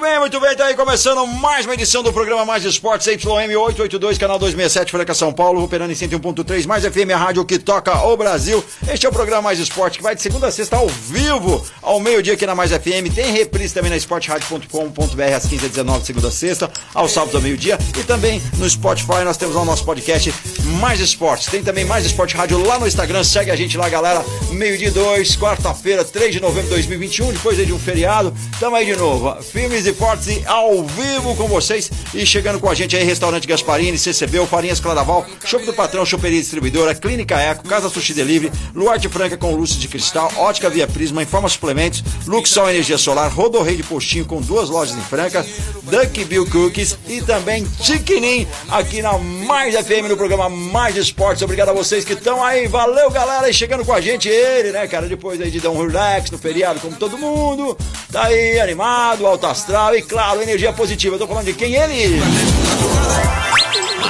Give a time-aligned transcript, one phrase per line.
[0.00, 3.54] Muito bem, muito bem, tá aí começando mais uma edição do programa Mais Esportes YM
[3.54, 7.94] 882, canal 267, Franca São Paulo, operando em 101.3, mais FM, a rádio que toca
[8.06, 8.64] o Brasil.
[8.90, 12.00] Este é o programa Mais Esporte, que vai de segunda a sexta ao vivo, ao
[12.00, 13.14] meio-dia aqui na Mais FM.
[13.14, 17.78] Tem reprise também na esportradio.com.br às 15h19, segunda a sexta, aos sábados ao meio-dia.
[17.98, 20.32] E também no Spotify, nós temos lá o nosso podcast
[20.80, 21.48] Mais Esportes.
[21.48, 24.24] Tem também Mais Esporte Rádio lá no Instagram, segue a gente lá, galera.
[24.50, 28.34] Meio-dia 2, quarta-feira, 3 de novembro de 2021, depois aí de um feriado.
[28.58, 29.36] Tamo aí de novo.
[29.42, 31.90] Firmes e e ao vivo com vocês.
[32.14, 36.40] E chegando com a gente aí, Restaurante Gasparini, CCB, Farinhas Claraval, Shopping do Patrão, Choperia
[36.40, 41.22] Distribuidora, Clínica Eco, Casa Sushi Delivery, Luarte Franca com luzes de cristal, Ótica Via Prisma,
[41.22, 45.44] Informa Suplementos, Luxol Energia Solar, Rodorrei de Postinho com duas lojas em Franca,
[45.82, 51.42] Duck Bill Cookies e também Chiquinim aqui na Mais FM no programa Mais Esportes.
[51.42, 52.68] Obrigado a vocês que estão aí.
[52.68, 53.48] Valeu, galera.
[53.50, 55.06] E chegando com a gente, ele, né, cara?
[55.06, 57.76] Depois aí de dar um relax no feriado, como todo mundo.
[58.12, 61.14] Tá aí animado, alto astral e, claro, energia positiva.
[61.14, 61.74] Eu tô falando de quem?
[61.74, 62.20] Ele.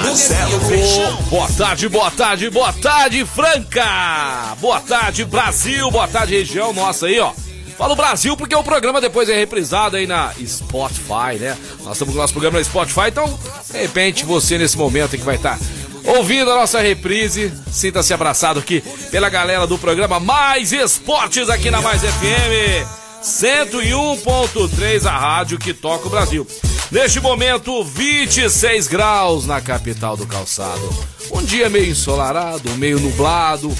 [0.03, 1.17] Marcelo Freixão.
[1.31, 4.57] Boa tarde, boa tarde, boa tarde, Franca!
[4.61, 7.33] Boa tarde, Brasil, boa tarde, região nossa aí, ó.
[7.79, 11.57] Fala o Brasil porque o programa depois é reprisado aí na Spotify, né?
[11.83, 13.39] Nós estamos com o nosso programa na Spotify, então,
[13.71, 15.59] de repente, você nesse momento que vai estar
[16.05, 21.81] ouvindo a nossa reprise, sinta-se abraçado aqui pela galera do programa Mais Esportes aqui na
[21.81, 23.00] Mais FM.
[23.23, 26.47] 101.3 a rádio que toca o Brasil.
[26.91, 30.89] Neste momento, 26 graus na capital do calçado.
[31.31, 33.73] Um dia meio ensolarado, meio nublado,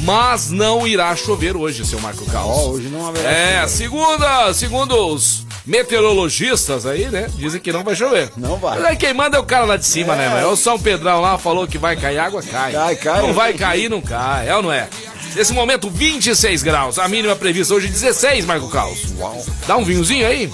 [0.00, 2.56] mas não irá chover hoje, seu Marco Carlos.
[2.58, 7.30] Ó, hoje não haverá É, segunda, segundo os meteorologistas aí, né?
[7.34, 8.30] Dizem que não vai chover.
[8.36, 8.78] Não vai.
[8.78, 10.50] Mas aí quem manda é o cara lá de cima, né, mano?
[10.50, 12.72] O São Pedrão lá falou que vai cair água, cai.
[12.72, 13.22] Cai, cai.
[13.22, 14.48] Não vai cair, não cai.
[14.48, 14.88] É ou não é?
[15.34, 16.98] Nesse momento, 26 graus.
[16.98, 18.98] A mínima prevista hoje, 16, Marco Caos.
[19.18, 19.44] Uau.
[19.66, 20.50] Dá um vinhozinho aí?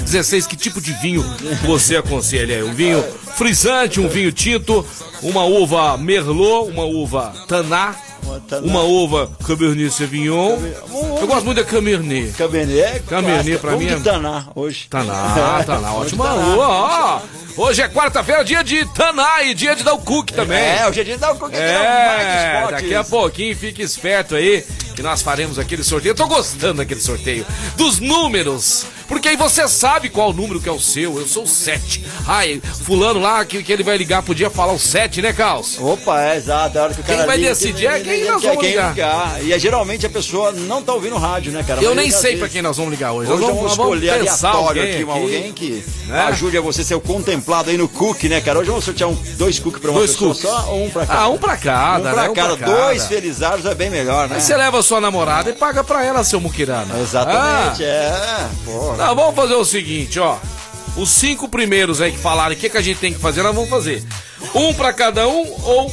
[0.00, 1.22] 16, que tipo de vinho
[1.66, 2.62] você aconselha aí?
[2.62, 3.04] Um vinho
[3.36, 4.84] frisante, um vinho tinto,
[5.22, 7.94] uma uva Merlot, uma uva Taná.
[8.62, 10.56] Uma uva Cabernet Sauvignon.
[11.20, 12.32] Eu gosto muito da Cabernet.
[12.36, 13.00] Cabernet.
[13.00, 14.86] Cabernet pra mim é- Taná hoje.
[14.88, 16.46] Taná, Taná, ótima Taná.
[16.54, 16.68] uva.
[16.68, 17.20] ó.
[17.56, 20.58] Hoje é quarta-feira, dia de Taná e dia de dar o cook também.
[20.58, 24.36] É, hoje é dia de dar o coquetel É, mais daqui a pouquinho fique esperto
[24.36, 24.64] aí
[24.98, 26.10] que nós faremos aquele sorteio.
[26.10, 27.46] Eu tô gostando daquele sorteio.
[27.76, 28.84] Dos números.
[29.06, 31.18] Porque aí você sabe qual número que é o seu.
[31.20, 32.04] Eu sou o 7.
[32.26, 35.78] Ai, fulano lá que, que ele vai ligar podia falar o 7, né, Caos?
[35.80, 36.78] Opa, é exato.
[36.78, 39.42] A hora que o cara Quem vai liga, decidir é quem nós vamos quem ligar.
[39.42, 41.80] E é, geralmente a pessoa não tá ouvindo rádio, né, cara?
[41.80, 43.30] Eu Mas nem sei vezes- pra quem nós vamos ligar hoje.
[43.30, 46.20] Hoje nós vamos nós vamos escolher aleatório alguém aqui, um alguém que né?
[46.24, 48.58] ajude a você ser o contemplado aí no cookie, né, cara?
[48.58, 50.50] Hoje vamos sortear um, dois cookies pra uma Dois pessoa cookies.
[50.50, 51.20] só ou um pra cada?
[51.20, 52.28] Ah, um pra cada, Um pra né?
[52.30, 52.56] Um cada.
[52.58, 52.82] pra cada.
[52.82, 54.34] Dois felizados é bem melhor, né?
[54.36, 56.98] Aí você leva sua namorada e paga pra ela, seu muquirana.
[56.98, 57.86] Exatamente, Ah.
[57.86, 58.48] é.
[58.64, 58.94] Pô.
[58.96, 60.36] Não, vamos fazer o seguinte, ó.
[60.96, 63.54] Os cinco primeiros aí que falarem o que, que a gente tem que fazer, nós
[63.54, 64.02] vamos fazer.
[64.54, 65.92] Um pra cada um ou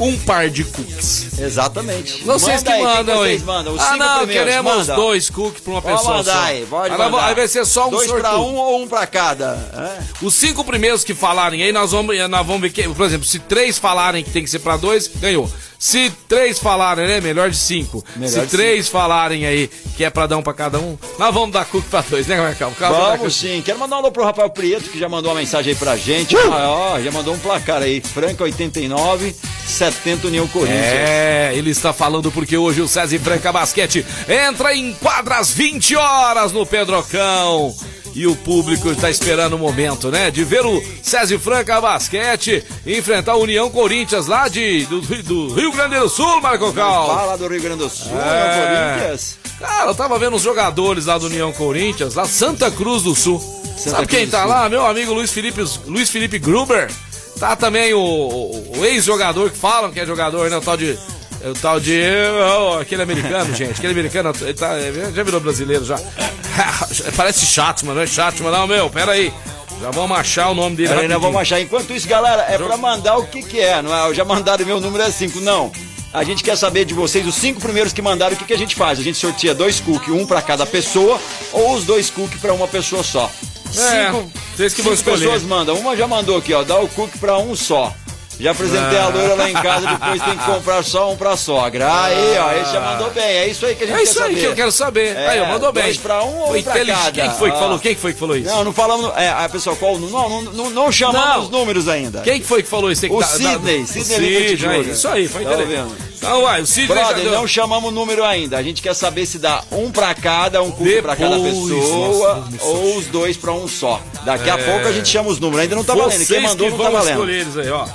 [0.00, 1.38] um par de cookies.
[1.38, 2.22] Exatamente.
[2.24, 3.38] Vocês que Manda aí, quem mandam aí.
[3.40, 3.74] mandam?
[3.74, 4.94] Os ah, cinco não, queremos manda.
[4.94, 6.42] dois cookies pra uma Pode pessoa mandar só.
[6.42, 7.24] aí, pode mandar.
[7.26, 9.58] aí vai ser só um Dois pra um ou um pra cada?
[9.74, 10.24] É.
[10.24, 13.38] Os cinco primeiros que falarem aí, nós vamos, nós vamos ver que, por exemplo, se
[13.40, 15.50] três falarem que tem que ser pra dois, ganhou.
[15.78, 17.20] Se três falarem, né?
[17.20, 18.04] Melhor de cinco.
[18.16, 21.34] Melhor se de três falarem aí que é pra dar um pra cada um, nós
[21.34, 22.72] vamos dar cookie pra dois, né, Marcão?
[23.18, 23.62] Vamos sim.
[23.64, 26.36] Quero mandar um alô pro Rafael Prieto, que já mandou uma mensagem aí pra gente.
[26.36, 28.00] Ah, ó, já mandou um placar aí.
[28.00, 29.34] Franca 89,
[29.66, 30.84] 70 União Corinthians.
[30.84, 36.52] É, ele está falando porque hoje o César Franca Basquete entra em quadras 20 horas
[36.52, 37.74] no Pedrocão.
[38.20, 40.28] E o público está esperando o momento, né?
[40.30, 45.70] De ver o César Franca Basquete enfrentar a União Corinthians lá de, do, do Rio
[45.70, 47.06] Grande do Sul, Marco Cal.
[47.06, 48.14] Fala do Rio Grande do Sul, É.
[48.14, 49.38] União Corinthians.
[49.60, 53.38] Cara, eu tava vendo os jogadores lá do União Corinthians, lá Santa Cruz do Sul.
[53.76, 54.68] Santa Sabe quem Cruz tá lá?
[54.68, 56.90] Meu amigo Luiz Felipe, Luiz Felipe Gruber.
[57.38, 60.56] Tá também o, o- o ex-jogador que falam que é jogador, né?
[60.56, 60.98] O tal de.
[61.44, 62.00] O tal de.
[62.60, 63.72] oh, aquele americano, gente.
[63.72, 64.74] Aquele americano ele tá,
[65.14, 65.98] já virou brasileiro já.
[67.16, 68.90] Parece Chatman, não é Chatman, não, meu.
[68.90, 69.32] Pera aí.
[69.80, 70.88] Já vamos achar o nome dele.
[70.88, 71.20] Nós rapidinho.
[71.20, 71.60] vamos achar.
[71.60, 74.12] Enquanto isso, galera, é pra mandar o que que é, não é?
[74.12, 75.40] Já mandaram meu número é 5.
[75.40, 75.70] Não.
[76.12, 78.58] A gente quer saber de vocês, os cinco primeiros que mandaram, o que, que a
[78.58, 78.98] gente faz?
[78.98, 81.20] A gente sorteia dois cookies, um pra cada pessoa,
[81.52, 83.30] ou os dois cookies pra uma pessoa só.
[83.76, 85.24] É, cinco, vocês que vão cinco escolher.
[85.26, 85.76] pessoas mandam.
[85.78, 86.64] Uma já mandou aqui, ó.
[86.64, 87.94] Dá o cookie pra um só.
[88.40, 89.04] Já apresentei Ah.
[89.04, 91.88] a loira lá em casa, depois tem que comprar só um pra sogra.
[92.04, 93.24] Aí, ó, esse já mandou bem.
[93.24, 94.40] É isso aí que a gente É quer isso aí saber.
[94.40, 95.16] que eu quero saber.
[95.16, 95.82] É, aí, ó, mandou bem.
[95.84, 97.10] dois pra um ou Foi um pra cada?
[97.12, 97.60] Quem que foi que Ó.
[97.60, 97.78] falou?
[97.80, 98.48] Quem que foi que falou isso?
[98.48, 99.12] Não, não falamos.
[99.16, 99.98] É, a pessoa, qual?
[99.98, 101.42] Não, não, não, não chamamos Não.
[101.42, 102.20] os números ainda.
[102.20, 103.00] Quem que foi que falou isso?
[103.06, 104.90] Que O dar- Sidney, dar- Sidney Sidney.
[104.92, 105.76] Isso aí, foi Tá inteligente.
[105.88, 106.08] vendo?
[106.18, 108.56] Então, vai, o Sidney já Brother, deu- não chamamos o número ainda.
[108.58, 112.64] A gente quer saber se dá um pra cada, um cookie pra cada pessoa, nossa,
[112.64, 114.00] ou os dois pra um só.
[114.28, 114.62] Daqui a É.
[114.62, 115.62] pouco a gente chama os números.
[115.62, 116.12] Ainda não tá valendo.
[116.18, 117.30] Vocês Quem mandou que não tá valendo.
[117.30, 117.86] eles aí, ó.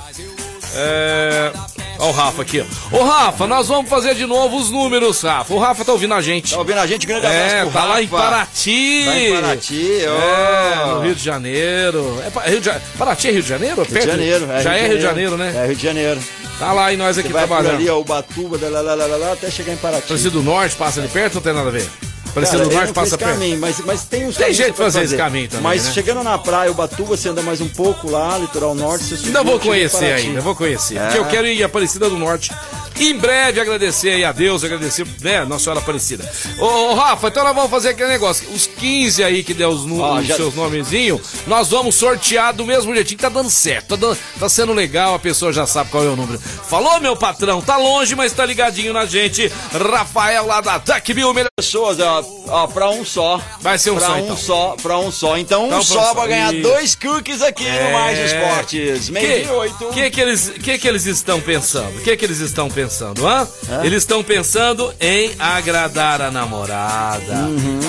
[0.76, 1.52] É...
[2.00, 2.60] Ó o Rafa aqui,
[2.92, 2.96] ó.
[2.96, 5.54] Ô Rafa, nós vamos fazer de novo os números, Rafa.
[5.54, 6.50] O Rafa tá ouvindo a gente.
[6.52, 7.06] Tá ouvindo a gente?
[7.06, 8.16] Grande abraço É, pro tá lá em Rafa.
[8.24, 9.02] Paraty.
[9.06, 10.20] Tá em Paraty, ó.
[10.20, 12.22] É, no Rio de Janeiro.
[12.44, 12.70] É, Rio de...
[12.98, 13.82] Paraty é Rio de Janeiro?
[13.84, 14.48] Rio de Janeiro.
[14.50, 15.54] É Já é Rio de Janeiro, né?
[15.56, 16.20] É Rio de Janeiro.
[16.58, 17.76] Tá lá e nós aqui Você vai por trabalhando.
[17.76, 20.04] ali, ó, Ubatuba, lá, lá, lá, lá, até chegar em Paraty.
[20.04, 21.88] Aparecido do Norte passa ali perto ou não tem nada a ver?
[22.34, 23.30] Aparecido Cara, do Norte passa perto.
[23.30, 25.92] caminho, mas, mas tem os Tem jeito de pra fazer esse caminho também, Mas né?
[25.92, 29.60] chegando na praia, Ubatuba, você anda mais um pouco lá, litoral norte, você Ainda vou
[29.60, 30.96] conhecer ainda, vou conhecer.
[30.98, 31.04] É.
[31.06, 32.50] Porque eu quero ir em Aparecida do Norte.
[32.98, 36.30] Em breve agradecer aí a Deus, agradecer, né, Nossa Senhora Aparecida.
[36.58, 38.48] Ô, ô, Rafa, então nós vamos fazer aquele negócio.
[38.54, 42.64] Os 15 aí que deu os, Ó, os já- seus nomezinhos, nós vamos sortear do
[42.64, 43.18] mesmo jeitinho.
[43.18, 46.14] Tá dando certo, tá, dando- tá sendo legal, a pessoa já sabe qual é o
[46.16, 46.38] número.
[46.38, 49.50] Falou, meu patrão, tá longe, mas tá ligadinho na gente.
[49.72, 51.48] Rafael lá da Duckbill, melhor.
[51.56, 53.40] pessoas, ó, ó, pra um só.
[53.60, 54.36] Vai ser um pra só, um então.
[54.36, 55.36] só, pra um só.
[55.38, 56.28] Então, um Então, só pra um pra só.
[56.28, 56.62] ganhar Isso.
[56.62, 59.08] dois cookies aqui no Mais Esportes.
[59.10, 59.86] Meio que, oito.
[59.88, 61.96] que que eles, que que eles estão pensando?
[61.98, 62.83] O que que eles estão pensando,
[63.26, 63.48] hã?
[63.82, 67.34] Eles estão pensando em agradar a namorada.
[67.34, 67.80] Uhum.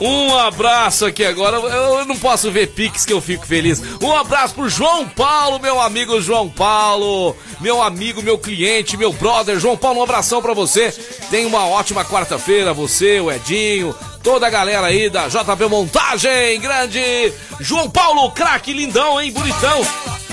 [0.00, 1.56] Um abraço aqui agora.
[1.56, 3.82] Eu não posso ver Pix que eu fico feliz.
[4.00, 9.58] Um abraço pro João Paulo, meu amigo João Paulo, meu amigo, meu cliente, meu brother
[9.58, 10.00] João Paulo.
[10.00, 10.92] Um abração pra você.
[11.30, 17.32] Tenha uma ótima quarta-feira, você, o Edinho, toda a galera aí da JP Montagem, grande
[17.60, 19.80] João Paulo, craque lindão, hein, bonitão.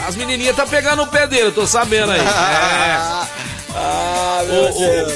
[0.08, 2.22] As menininhas tá pegando o pé dele, tô sabendo aí.
[3.42, 3.45] É.
[3.76, 5.14] Ah, meu O, Deus.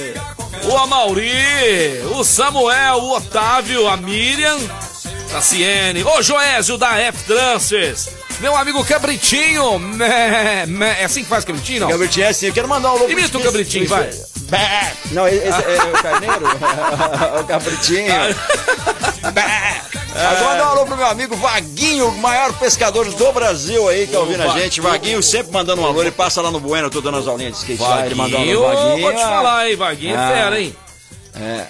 [0.65, 4.57] o, o Amauri, o Samuel, o Otávio, a Miriam,
[5.35, 8.09] a Ciene, o Joésio da F Transfers,
[8.39, 11.89] meu amigo Cabritinho, mé, mé, é assim que faz Cabritinho, não?
[11.89, 13.11] Gabritinho é assim, eu quero mandar um louco.
[13.11, 14.09] Imita o Cabritinho, vai.
[15.11, 16.41] Não, esse é o carneiro?
[17.39, 18.11] o cabritinho.
[20.19, 20.25] Bé.
[20.25, 24.13] Agora mandar um alô pro meu amigo Vaguinho, o maior pescador do Brasil aí, que
[24.13, 24.81] tá ouvindo a gente.
[24.81, 27.53] Vaguinho sempre mandando um alô, ele passa lá no Bueno, eu tô dando as aulinhas
[27.53, 29.01] de skate lá, ele mandou um Vaguinho, alô, Vaguinho.
[29.01, 30.27] vou te falar, hein, Vaguinho é Ah.
[30.29, 30.75] fera, hein?
[31.35, 31.65] É.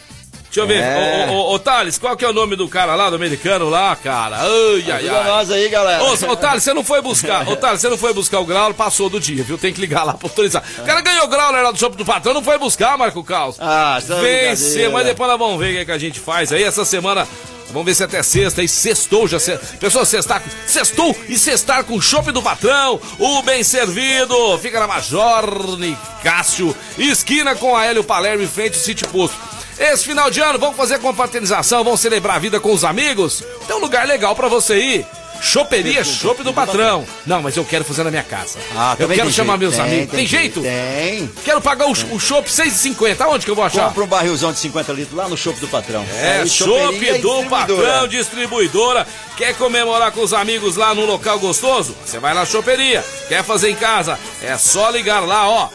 [0.45, 1.27] Deixa eu ver, É.
[1.29, 3.69] ô, ô, ô, ô, Thales, qual que é o nome do cara lá, do americano
[3.69, 4.37] lá, cara?
[4.39, 5.23] Ai, ai, ai.
[5.27, 6.03] nós aí, galera.
[6.03, 7.47] Ô, ô Thales, você não foi buscar.
[7.47, 9.59] Ô, Thales, você não foi buscar o Grauler, passou do dia, viu?
[9.59, 10.63] Tem que ligar lá pra autorizar.
[10.79, 13.57] O cara ganhou o Grauler lá do shopping do patrão, não foi buscar, Marco Caos.
[13.59, 16.63] Ah, Vencer, mas depois nós vamos ver o que, é que a gente faz aí.
[16.63, 17.27] Essa semana,
[17.71, 19.39] vamos ver se até sexta, aí sextou já.
[19.39, 19.57] Se...
[19.79, 24.57] Pessoal, sextar, sextou e sextar com o shopping do patrão, o bem servido.
[24.59, 29.37] Fica na Major Nicásio, esquina com a Hélio Palermo em frente ao City Posto.
[29.77, 33.43] Esse final de ano, vamos fazer confraternização, vamos celebrar a vida com os amigos?
[33.65, 35.18] Tem um lugar legal pra você ir.
[35.41, 37.05] Choperia Chopp do Patrão.
[37.25, 38.59] Não, mas eu quero fazer na minha casa.
[38.75, 39.59] Ah, eu quero tem chamar jeito.
[39.59, 40.09] meus Tem, amigos.
[40.09, 40.61] Tem, tem jeito?
[40.61, 41.31] Tem.
[41.43, 43.21] Quero pagar o, o chopp 6,50.
[43.21, 43.87] Aonde que eu vou achar?
[43.87, 46.05] Compra um barrilzão de 50 litros lá no Chopp do Patrão.
[46.21, 49.07] É, Aí, chopp choperia e do patrão, distribuidora.
[49.37, 51.95] Quer comemorar com os amigos lá num local gostoso?
[52.05, 53.03] Você vai na choperia.
[53.27, 54.19] Quer fazer em casa?
[54.41, 55.69] É só ligar lá, ó.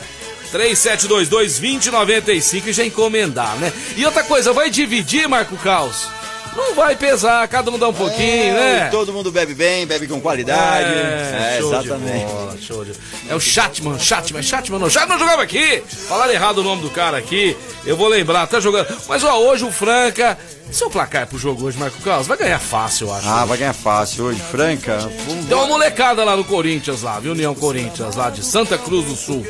[0.52, 3.72] 3722-2095 e já encomendar, né?
[3.96, 6.08] E outra coisa, vai dividir, Marco Caos?
[6.56, 8.88] Não vai pesar, cada um dá um pouquinho, É, né?
[8.90, 10.88] Todo mundo bebe bem, bebe com qualidade.
[10.92, 12.18] É, É, show exatamente.
[12.26, 12.92] De bola, show de...
[13.28, 14.88] É o Chatman, Chatman, Chatman não.
[14.90, 15.82] Chatman jogava aqui.
[16.08, 17.56] Falaram errado o nome do cara aqui.
[17.84, 18.86] Eu vou lembrar, tá jogando.
[19.08, 20.38] Mas ó, hoje o Franca.
[20.70, 23.28] Seu placar pro jogo hoje, Marco Carlos, vai ganhar fácil, eu acho.
[23.28, 24.96] Ah, vai ganhar fácil hoje, Franca.
[25.28, 27.32] Vamos- Tem uma molecada lá no Corinthians, lá, viu?
[27.32, 29.46] União Corinthians, lá de Santa Cruz do Sul.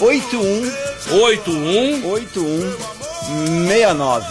[0.00, 0.72] 81
[1.10, 2.04] 8-1.
[2.04, 2.76] 81
[3.68, 4.26] 69.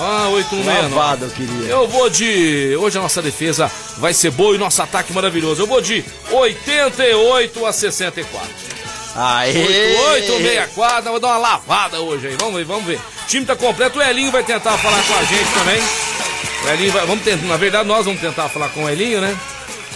[0.00, 0.64] Ah, 8-1-6.
[0.82, 1.66] Lavada, eu queria.
[1.68, 2.76] Eu vou de.
[2.76, 5.62] Hoje a nossa defesa vai ser boa e nosso ataque maravilhoso.
[5.62, 8.48] Eu vou de 88 a 64.
[9.16, 9.96] Aê!
[10.12, 12.36] 8864, vou dar uma lavada hoje aí.
[12.38, 12.96] Vamos ver, vamos ver.
[12.98, 15.82] O time tá completo, o Elinho vai tentar falar com a gente também.
[16.64, 19.36] O Elinho vai, vamos tentar, na verdade nós vamos tentar falar com o Elinho, né?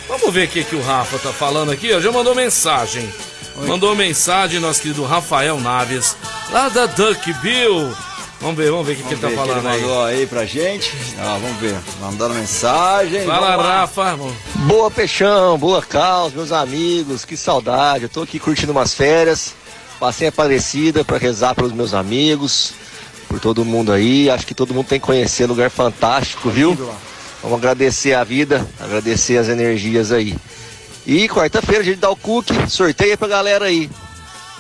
[0.09, 2.01] Vamos ver o que, que o Rafa tá falando aqui, ó.
[2.01, 3.09] Já mandou mensagem.
[3.67, 6.17] Mandou mensagem, nosso querido Rafael Naves,
[6.51, 7.95] lá da Duck Bill.
[8.43, 9.81] Vamos ver, vamos ver o que, que ele tá falando ele aí.
[9.83, 10.93] mandou aí pra gente.
[11.17, 11.77] Ah, vamos ver.
[12.01, 13.25] Mandando mensagem.
[13.25, 13.57] Fala.
[13.57, 14.19] Rafa.
[14.67, 18.03] Boa Peixão, boa Caos, meus amigos, que saudade.
[18.03, 19.55] Eu tô aqui curtindo umas férias.
[20.01, 22.75] Passei a Aparecida para rezar pelos meus amigos,
[23.29, 24.29] por todo mundo aí.
[24.29, 26.75] Acho que todo mundo tem que conhecer, lugar fantástico, viu?
[27.41, 30.35] Vamos agradecer a vida, agradecer as energias aí.
[31.07, 33.89] E quarta-feira a gente dá o cookie, sorteio pra galera aí.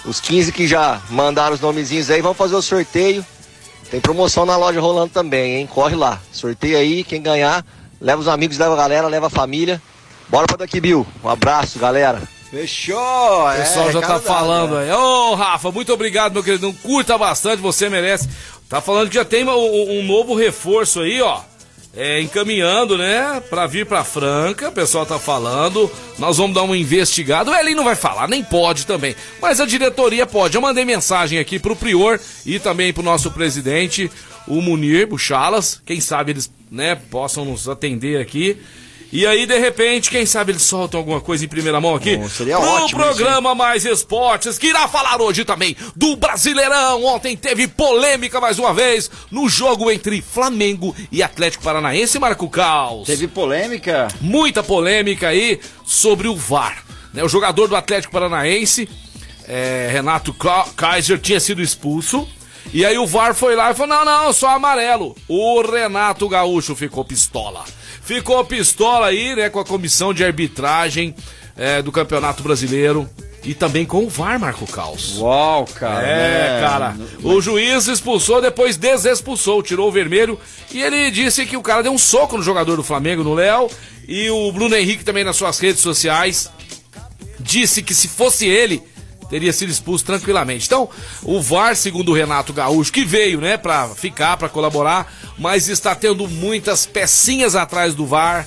[0.04, 3.26] Os 15 que já mandaram os nomezinhos aí, vamos fazer o sorteio.
[3.92, 5.66] Tem promoção na loja rolando também, hein?
[5.66, 6.18] Corre lá.
[6.32, 7.62] Sorteio aí, quem ganhar,
[8.00, 9.82] leva os amigos, leva a galera, leva a família.
[10.30, 11.06] Bora pra daqui, Bill.
[11.22, 12.22] Um abraço, galera.
[12.50, 12.96] Fechou!
[12.96, 14.84] O pessoal é, já tá falando né?
[14.84, 14.92] aí.
[14.92, 16.72] Ô, Rafa, muito obrigado, meu querido.
[16.82, 18.30] Curta bastante, você merece.
[18.66, 21.42] Tá falando que já tem um, um novo reforço aí, ó.
[21.94, 23.42] É, encaminhando, né?
[23.50, 25.90] Pra vir pra Franca, o pessoal tá falando.
[26.18, 27.50] Nós vamos dar uma investigada.
[27.50, 29.14] O Elin não vai falar, nem pode também.
[29.42, 30.54] Mas a diretoria pode.
[30.54, 34.10] Eu mandei mensagem aqui pro Prior e também pro nosso presidente,
[34.46, 35.82] o Munir Buchalas.
[35.84, 38.56] Quem sabe eles, né, possam nos atender aqui.
[39.12, 42.16] E aí, de repente, quem sabe eles soltam alguma coisa em primeira mão aqui.
[42.16, 47.04] Bom, seria pro ótimo isso, programa Mais Esportes, que irá falar hoje também do Brasileirão.
[47.04, 53.06] Ontem teve polêmica mais uma vez no jogo entre Flamengo e Atlético Paranaense, Marco Caos.
[53.06, 54.08] Teve polêmica?
[54.20, 56.82] Muita polêmica aí sobre o VAR.
[57.12, 57.22] né?
[57.22, 58.88] O jogador do Atlético Paranaense,
[59.46, 62.26] é, Renato Ka- Kaiser, tinha sido expulso.
[62.72, 65.14] E aí o VAR foi lá e falou: não, não, só amarelo.
[65.28, 67.64] O Renato Gaúcho ficou pistola.
[68.02, 71.14] Ficou pistola aí, né, com a comissão de arbitragem
[71.56, 73.08] é, do Campeonato Brasileiro.
[73.44, 75.18] E também com o VAR, Marco Caos.
[75.18, 76.06] Uau, cara.
[76.06, 76.60] É, né?
[76.60, 76.96] cara.
[77.24, 80.38] O juiz expulsou, depois desexpulsou, tirou o vermelho.
[80.70, 83.68] E ele disse que o cara deu um soco no jogador do Flamengo, no Léo.
[84.06, 86.48] E o Bruno Henrique também nas suas redes sociais
[87.40, 88.80] disse que se fosse ele,
[89.32, 90.66] teria sido expulso tranquilamente.
[90.66, 90.90] Então,
[91.22, 95.94] o VAR, segundo o Renato Gaúcho, que veio, né, pra ficar, pra colaborar, mas está
[95.94, 98.46] tendo muitas pecinhas atrás do VAR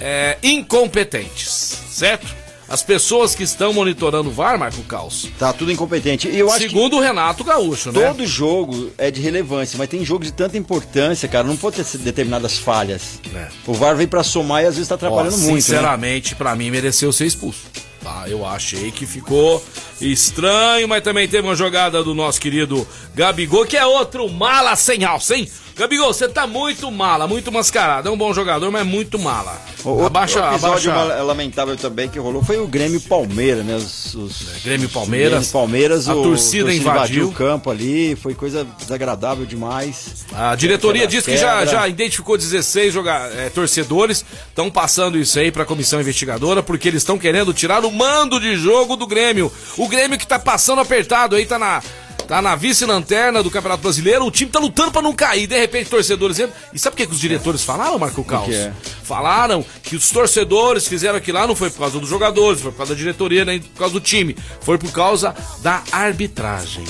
[0.00, 2.38] é, incompetentes, certo?
[2.68, 6.28] As pessoas que estão monitorando o VAR, Marco Caos, Tá tudo incompetente.
[6.28, 8.06] E eu acho segundo o Renato Gaúcho, né?
[8.06, 11.98] todo jogo é de relevância, mas tem jogos de tanta importância, cara, não pode ter
[11.98, 13.18] determinadas falhas.
[13.34, 13.48] É.
[13.66, 15.60] O VAR vem pra somar e às vezes tá atrapalhando Ó, muito, né?
[15.60, 17.62] Sinceramente, pra mim mereceu ser expulso.
[18.02, 19.62] Tá, eu achei que ficou
[20.00, 25.04] estranho, mas também teve uma jogada do nosso querido Gabigol, que é outro mala sem
[25.04, 25.50] alça, hein?
[25.80, 28.08] Gabigol, você tá muito mala, muito mascarado.
[28.08, 29.60] É um bom jogador, mas muito mala.
[29.82, 31.22] O outro abaixa, episódio abaixa.
[31.22, 33.76] lamentável também que rolou foi o Grêmio Palmeiras, né?
[33.76, 35.30] Os, os- Grêmio e Palmeiras.
[35.30, 37.28] Grêmio e Palmeiras, A o, torcida invadiu.
[37.28, 40.26] o campo ali, foi coisa desagradável demais.
[40.34, 45.50] A diretoria disse que já, já identificou 16 joga é, torcedores, estão passando isso aí
[45.50, 49.50] pra comissão investigadora, porque eles estão querendo tirar o mando de jogo do Grêmio.
[49.78, 51.82] O Grêmio que tá passando apertado aí, tá na.
[52.30, 55.48] Tá na vice-lanterna do Campeonato Brasileiro, o time tá lutando pra não cair.
[55.48, 56.54] De repente, torcedores entram.
[56.72, 58.46] E sabe o que, que os diretores falaram, Marco Caos?
[58.46, 58.72] que é?
[59.10, 62.76] Falaram que os torcedores fizeram aquilo lá não foi por causa dos jogadores, foi por
[62.78, 64.36] causa da diretoria, nem por causa do time.
[64.60, 66.84] Foi por causa da arbitragem.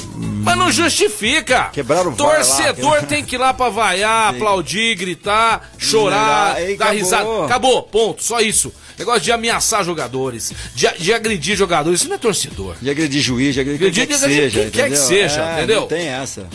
[0.45, 1.71] Mas não justifica.
[1.73, 6.73] Quebraram o VAR lá, Torcedor tem que ir lá pra vaiar, aplaudir, gritar, chorar, dar
[6.73, 6.93] acabou.
[6.93, 7.45] risada.
[7.47, 8.71] Acabou, ponto, só isso.
[8.99, 12.75] Negócio de ameaçar jogadores, de, de agredir jogadores, isso não é torcedor.
[12.83, 14.61] De agredir juiz, de agredir quem Agredir- quer que seja.
[14.61, 15.81] quem quer que seja, É, entendeu?
[15.81, 16.47] Não tem essa.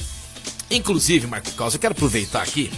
[0.70, 2.72] Inclusive, Marco Caos, eu quero aproveitar aqui,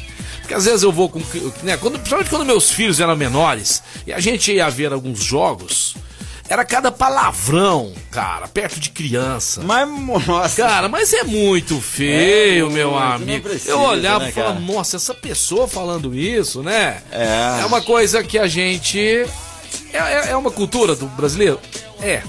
[0.47, 1.19] porque às vezes eu vou com.
[1.61, 5.93] Né, quando, principalmente quando meus filhos eram menores e a gente ia ver alguns jogos,
[6.47, 9.61] era cada palavrão, cara, perto de criança.
[9.61, 9.85] Mas,
[10.25, 10.55] nossa.
[10.55, 13.49] Cara, mas é muito feio, É, meu muito, amigo.
[13.49, 17.01] precisa, eu olhava né, e falava, nossa, essa pessoa falando isso, né?
[17.11, 17.59] É.
[17.61, 18.97] É uma coisa que a gente.
[19.91, 21.59] É, é- é uma cultura do brasileiro?
[22.01, 22.23] É.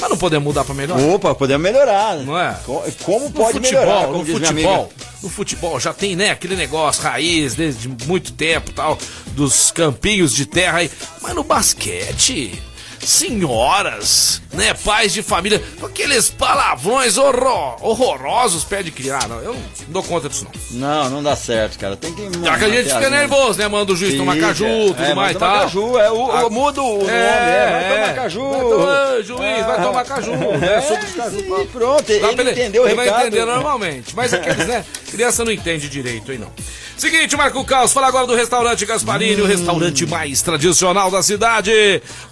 [0.00, 0.98] Mas não podemos mudar pra melhor.
[1.00, 2.16] Opa, podemos melhorar.
[2.16, 2.56] Não é?
[2.64, 7.02] Co- Como pode futebol, melhorar, como no futebol, no futebol já tem, né, aquele negócio
[7.02, 10.90] raiz desde muito tempo, tal, dos campinhos de terra aí.
[11.22, 12.60] Mas no basquete,
[13.00, 19.54] senhoras, né, pais de família, com aqueles palavrões horror- horrorosos pé de criar, não, eu
[19.54, 20.80] não dou conta disso não.
[21.02, 21.96] Não, não dá certo, cara.
[21.96, 22.22] Tem que.
[22.44, 25.36] Já que a gente fica nervoso, né, manda o juiz tomar caju, tudo é, mais
[25.36, 25.60] e tal.
[25.60, 28.50] caju, é, o, Ah, o, muda o nome, é, vai tomar caju.
[28.50, 31.36] Vai tomar, juiz, vai tomar caju, né, É, sobre os caju.
[31.38, 34.14] sim, pronto, ele, pra entendeu o ele vai entender normalmente.
[34.14, 34.84] Mas aqueles, né?
[35.10, 36.50] Criança não entende direito aí, não.
[36.96, 41.72] Seguinte, Marco Caos, fala agora do restaurante Gasparini, o restaurante mais tradicional da cidade.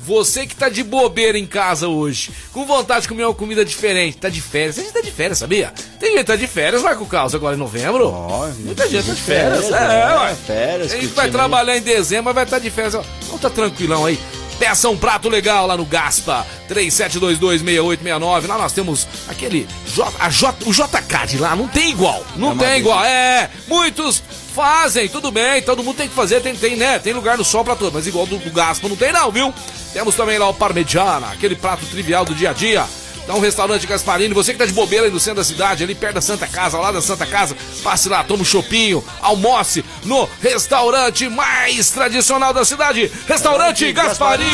[0.01, 2.10] Você que tá de bobeira em casa hoje,
[2.53, 4.79] com vontade de comer uma comida diferente, tá de férias.
[4.79, 5.73] A gente tá de férias, sabia?
[5.99, 8.09] Tem gente que tá de férias, Marco Caos, agora em novembro.
[8.09, 9.67] Ó, Muita gente tá de férias.
[9.67, 10.35] férias, É, é, ué.
[10.47, 12.95] férias, A gente vai trabalhar em dezembro, mas vai estar de férias.
[13.25, 14.19] Então tá tranquilão aí.
[14.59, 18.47] Peça um prato legal lá no Gaspa, 37226869.
[18.47, 22.23] Lá nós temos aquele J, a J, o JK de lá, não tem igual.
[22.37, 23.03] Não É tem igual.
[23.05, 26.99] É, muitos fazem, tudo bem, todo mundo tem que fazer, tem, tem, né?
[26.99, 29.55] Tem lugar no sol pra todos, mas igual do, do Gaspa não tem não, viu?
[29.93, 32.85] Temos também lá o Parmegiana, aquele prato trivial do dia a dia.
[33.23, 35.95] Então, o restaurante Gasparini, você que tá de bobeira aí no centro da cidade, ali
[35.95, 40.29] perto da Santa Casa, lá da Santa Casa, passe lá, toma um chopinho, almoce no
[40.43, 44.51] restaurante mais tradicional da cidade, Restaurante Gasparini.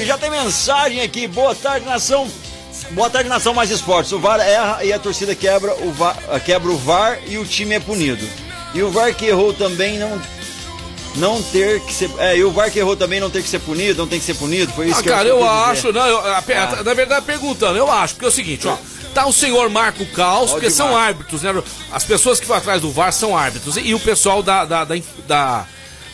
[0.00, 2.30] E já tem mensagem aqui, boa tarde, nação.
[2.90, 4.12] Boa tarde, Nação Mais Esportes.
[4.12, 7.74] O VAR erra e a torcida quebra o VAR, quebra o VAR e o time
[7.74, 8.28] é punido.
[8.74, 10.20] E o VAR que errou também não
[11.16, 12.10] não ter que ser.
[12.18, 14.24] É, e o VAR que errou também não ter que ser punido, não tem que
[14.26, 14.72] ser punido.
[14.72, 15.92] Foi isso Ah, que cara, eu eu acho.
[15.92, 18.76] não, eu- a- a- na verdade, perguntando, eu acho, porque é o seguinte, ó.
[19.14, 21.54] Tá o senhor Marco Caos, porque são árbitros, né?
[21.92, 23.76] As pessoas que vão atrás do VAR são árbitros.
[23.76, 24.94] E, e o pessoal da, da, da,
[25.28, 25.66] da-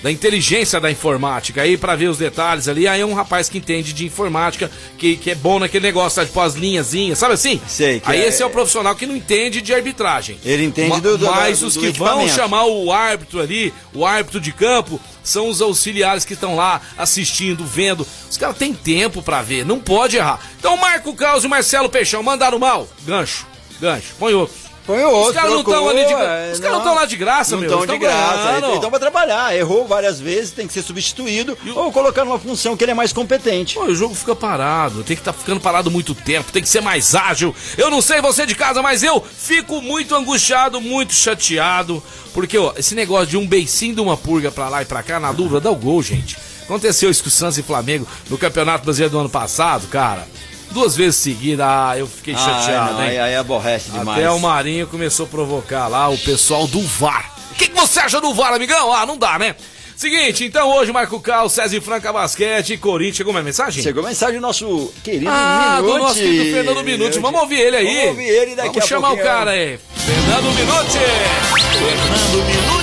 [0.02, 2.88] da inteligência da informática aí pra ver os detalhes ali.
[2.88, 6.26] Aí é um rapaz que entende de informática, que, que é bom naquele negócio, tá?
[6.26, 7.61] Tipo as linhazinhas, sabe assim?
[7.69, 10.38] Sei, que aí é- esse é o profissional que não entende de arbitragem.
[10.45, 13.73] Ele entende Ma- do- do- Mas do- os do que vão chamar o árbitro ali,
[13.95, 18.07] o árbitro de campo, são os auxiliares que estão lá assistindo, vendo.
[18.30, 20.40] Os caras têm tempo pra ver, não pode errar.
[20.59, 22.88] Então, Marco Caos e Marcelo Peixão mandaram mal.
[23.04, 23.47] Gancho,
[23.80, 24.60] gancho, põe outro.
[24.87, 25.29] Põe outro.
[25.31, 27.59] Os caras não estão ali de é, Os caras não estão lá de graça, não
[27.61, 27.69] meu.
[27.71, 28.37] estão eles de graça.
[28.61, 28.75] ganhando.
[28.75, 29.55] Estão pra trabalhar.
[29.57, 32.95] Errou várias vezes, tem que ser substituído o- ou colocar numa função que ele é
[32.95, 33.75] mais competente.
[33.75, 36.81] Pô, o jogo fica parado, tem que estar ficando parado muito tempo, tem que ser
[36.81, 37.55] mais ágil.
[37.79, 42.03] Eu não sei você de casa, mas eu fico muito angustiado, muito chateado,
[42.35, 45.21] porque ó, esse negócio de um beicinho de uma purga pra lá e pra cá,
[45.21, 46.37] na dúvida, dá o gol, gente.
[46.65, 50.27] Aconteceu isso com o Santos e Flamengo no Campeonato Brasileiro do ano passado, cara.
[50.71, 53.09] Duas vezes seguida, ah, eu fiquei Ah, chateado, não, hein?
[53.11, 54.19] aí, aí aborrece demais.
[54.19, 57.33] Até o Marinho começou a provocar lá o pessoal do VAR.
[57.50, 58.93] O que, que você acha do VAR, amigão?
[58.93, 59.57] Ah, não dá, né?
[59.97, 63.17] Seguinte, então hoje Marco Cal, César e Franca Basquete, Corinthians.
[63.19, 63.83] Chegou minha mensagem?
[63.83, 65.93] Chegou a mensagem do nosso querido Ah, Minuti.
[65.93, 67.19] do nosso querido Fernando Minuti.
[67.19, 67.87] Vamos ouvir ele aí.
[67.97, 69.27] Vamos ouvir ele daqui Vamos a chamar pouquinho.
[69.27, 69.79] o cara aí.
[69.97, 70.99] Fernando Minuti.
[70.99, 72.80] Fernando Minuti.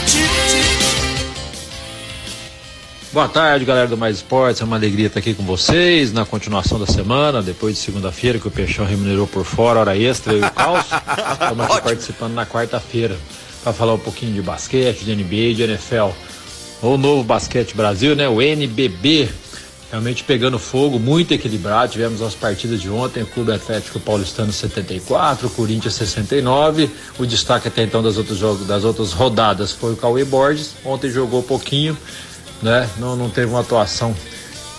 [3.17, 4.61] Boa tarde, galera do Mais Esportes.
[4.61, 8.47] É uma alegria estar aqui com vocês na continuação da semana, depois de segunda-feira, que
[8.47, 10.85] o Peixão remunerou por fora, hora extra e o caos.
[11.33, 13.17] Estamos aqui participando na quarta-feira
[13.63, 16.11] para falar um pouquinho de basquete, de NBA e de NFL.
[16.79, 18.29] O novo Basquete Brasil, né?
[18.29, 19.27] O NBB.
[19.89, 21.93] Realmente pegando fogo, muito equilibrado.
[21.93, 26.87] Tivemos as partidas de ontem, o Clube Atlético Paulistano 74, o Corinthians 69.
[27.17, 30.73] O destaque até então das jogos, das outras rodadas foi o Cauê Borges.
[30.85, 31.97] Ontem jogou pouquinho,
[32.61, 32.89] né?
[32.97, 34.15] Não, não teve uma atuação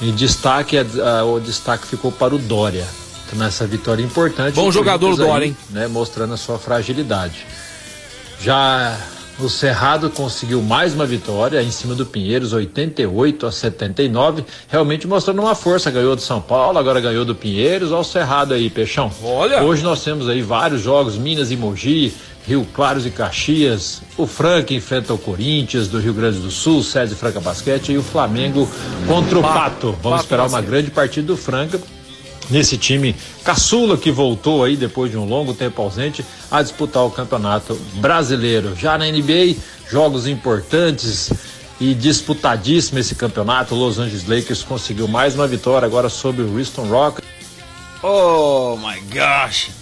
[0.00, 0.76] em destaque.
[0.78, 0.84] a-
[1.20, 2.86] a- o destaque ficou para o Dória.
[3.26, 4.54] Então, nessa vitória importante.
[4.54, 5.56] Bom jogador Dória, aí, hein?
[5.70, 7.44] Né, mostrando a sua fragilidade.
[8.40, 8.96] Já
[9.38, 15.40] o Cerrado conseguiu mais uma vitória em cima do Pinheiros, 88 a 79, realmente mostrando
[15.42, 15.90] uma força.
[15.90, 17.90] Ganhou do São Paulo, agora ganhou do Pinheiros.
[17.92, 19.10] Olha o Cerrado aí, Peixão.
[19.22, 19.62] Olha.
[19.62, 22.14] Hoje nós temos aí vários jogos: Minas e Mogi,
[22.48, 24.00] Rio Claros e Caxias.
[24.16, 27.92] O Franca enfrenta o Corinthians do Rio Grande do Sul, César e Franca Basquete.
[27.92, 28.66] E o Flamengo
[29.06, 29.92] contra o Pato.
[30.02, 31.78] Vamos Pato esperar uma grande partida do Franca
[32.48, 37.10] nesse time caçula que voltou aí depois de um longo tempo ausente a disputar o
[37.10, 38.74] campeonato brasileiro.
[38.74, 39.54] Já na NBA,
[39.90, 41.30] jogos importantes
[41.78, 43.74] e disputadíssimo esse campeonato.
[43.74, 47.28] O Los Angeles Lakers conseguiu mais uma vitória agora sobre o Houston Rockets.
[48.02, 49.77] Oh my gosh.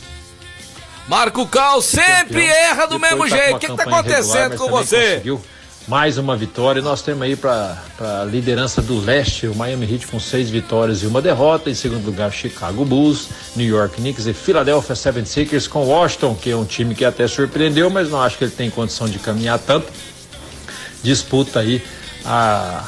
[1.09, 3.57] Marco Cal sempre erra do Depois mesmo tá jeito.
[3.57, 5.11] O que, que tá regular, acontecendo mas com você?
[5.11, 5.41] Conseguiu
[5.87, 6.81] mais uma vitória.
[6.81, 11.03] E nós temos aí para a liderança do leste o Miami Heat com seis vitórias
[11.03, 11.71] e uma derrota.
[11.71, 16.57] Em segundo lugar, Chicago Bulls, New York Knicks e Philadelphia 76ers com Washington, que é
[16.57, 19.87] um time que até surpreendeu, mas não acho que ele tem condição de caminhar tanto.
[21.03, 21.81] Disputa aí
[22.25, 22.85] a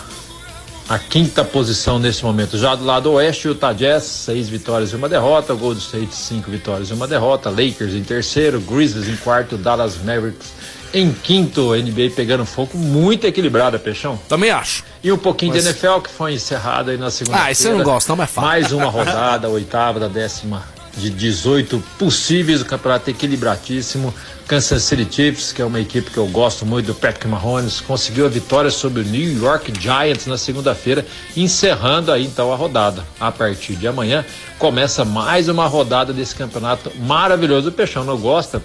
[0.89, 2.57] a quinta posição nesse momento.
[2.57, 5.53] Já do lado oeste, o Utah Jazz, seis vitórias e uma derrota.
[5.53, 7.51] O Golden State, cinco vitórias e uma derrota.
[7.51, 10.49] Lakers em terceiro, Grizzlies em quarto, Dallas Mavericks
[10.95, 11.75] em quinto.
[11.75, 14.19] NBA pegando fogo, muito equilibrada, Peixão.
[14.29, 14.83] Também acho.
[15.05, 17.85] E um pouquinho de NFL que foi encerrado aí na segunda Ah, esse eu não
[17.85, 18.47] gosto, não, mas fala.
[18.47, 24.13] Mais uma rodada, oitava da décima de 18 possíveis, o campeonato equilibradíssimo.
[24.47, 28.25] Kansas City Chiefs, que é uma equipe que eu gosto muito do Patrick Mahomes, conseguiu
[28.25, 31.05] a vitória sobre o New York Giants na segunda-feira,
[31.37, 33.05] encerrando aí então a rodada.
[33.21, 34.25] A partir de amanhã
[34.59, 37.69] começa mais uma rodada desse campeonato maravilhoso.
[37.69, 38.63] O Peixão não gosta,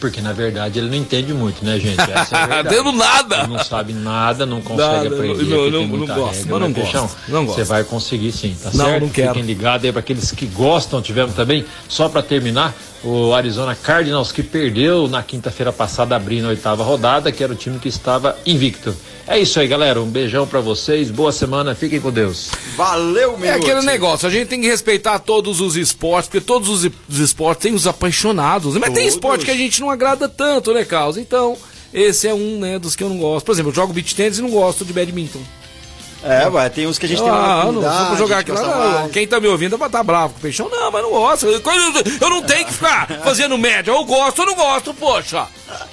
[0.00, 2.00] porque na verdade ele não entende muito, né, gente?
[2.00, 2.62] Essa é.
[2.64, 3.38] Dando nada.
[3.40, 5.44] Ele não sabe nada, não consegue Nada, aprender.
[5.44, 7.02] não- não- não gosto, regra, mas não né, Peixão?
[7.02, 7.46] gosto, não.
[7.46, 9.02] Você vai conseguir sim, tá Não, certo?
[9.02, 9.28] não quero.
[9.34, 11.02] Fiquem ligados aí para aqueles que gostam.
[11.02, 16.50] Tivemos também, só para terminar, o Arizona Cardinals que perdeu na quinta-feira passada, abrindo a
[16.50, 18.94] oitava rodada, que era o time que estava invicto.
[19.26, 20.00] É isso aí, galera.
[20.00, 21.10] Um beijão para vocês.
[21.10, 21.74] Boa semana.
[21.74, 22.50] Fiquem com Deus.
[22.76, 23.70] Valeu, É Minuti.
[23.70, 27.62] aquele negócio, a gente tem que respeitar todos os esportes, porque todos os, os esportes
[27.62, 28.74] têm os apaixonados.
[28.74, 29.08] Mas tem Todos.
[29.14, 31.18] esporte que a gente não agrada tanto, né, Carlos?
[31.18, 31.56] Então,
[31.92, 33.44] esse é um, né, dos que eu não gosto.
[33.44, 35.40] Por exemplo, eu jogo beach tênis e não gosto de badminton.
[36.22, 38.50] É, ué, tem uns que a gente tem uma Ah, não, vamos jogar aqui.
[38.50, 40.68] Não, não, quem tá me ouvindo vai estar bravo com o peixão.
[40.68, 41.46] Não, mas não gosto.
[41.46, 41.62] Eu,
[42.20, 43.92] eu não tenho que ficar fazendo média.
[43.92, 45.46] Eu gosto ou não gosto, poxa.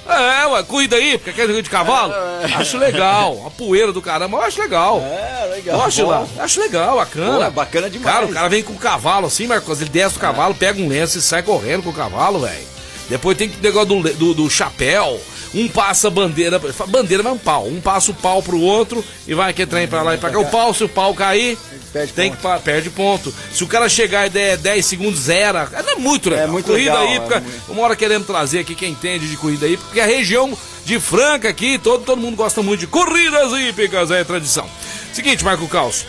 [0.08, 2.12] É, ué, cuida aí, porque quer de cavalo.
[2.58, 3.44] Acho legal.
[3.46, 5.00] A poeira do caramba, eu acho legal.
[5.00, 5.78] É, legal.
[5.78, 6.08] Gosto Bom.
[6.10, 6.26] lá.
[6.40, 7.44] Acho legal, bacana.
[7.46, 8.14] Pô, bacana demais.
[8.14, 10.88] Cara, o cara vem com o cavalo assim, Marcos, ele desce o cavalo, pega um
[10.88, 12.66] lenço e sai correndo com o cavalo, velho.
[13.08, 15.20] Depois tem que negócio do, do, do chapéu.
[15.56, 17.66] Um passa a bandeira, bandeira vai um pau.
[17.66, 20.38] Um passa o pau pro outro e vai que trem pra lá e pra cá.
[20.38, 21.56] O pau, se o pau cair,
[21.92, 22.56] Perde tem ponto.
[22.58, 23.34] que perde ponto.
[23.52, 25.68] Se o cara chegar e der 10 segundos, zera.
[25.72, 26.44] É muito legal.
[26.44, 27.42] É muito corrida legal, aí, é muito-
[27.72, 31.48] uma hora queremos trazer aqui quem entende de corrida aí, porque a região de Franca
[31.48, 34.68] aqui, todo, todo mundo gosta muito de corridas hípicas, é tradição.
[35.12, 36.04] Seguinte, Marco Caos.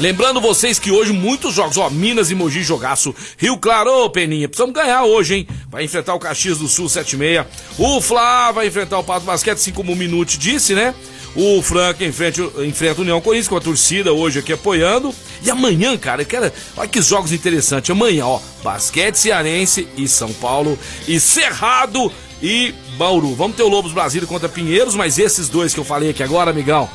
[0.00, 4.48] Lembrando vocês que hoje muitos jogos, ó, Minas e Mogi jogaço, Rio Claro, ô Peninha,
[4.48, 5.48] precisamos ganhar hoje, hein?
[5.70, 7.46] Vai enfrentar o Caxias do Sul 76,
[7.78, 10.94] o Flá vai enfrentar o Pato Basquete, assim como o Minute disse, né?
[11.34, 15.14] O Franca enfrenta, enfrenta o União Corinthians com a torcida hoje aqui apoiando.
[15.42, 17.90] E amanhã, cara, quero, olha que jogos interessantes.
[17.90, 20.78] Amanhã, ó, Basquete Cearense e São Paulo
[21.08, 23.34] e Cerrado e Bauru.
[23.34, 26.50] Vamos ter o Lobos Brasília contra Pinheiros, mas esses dois que eu falei aqui agora,
[26.50, 26.88] amigão,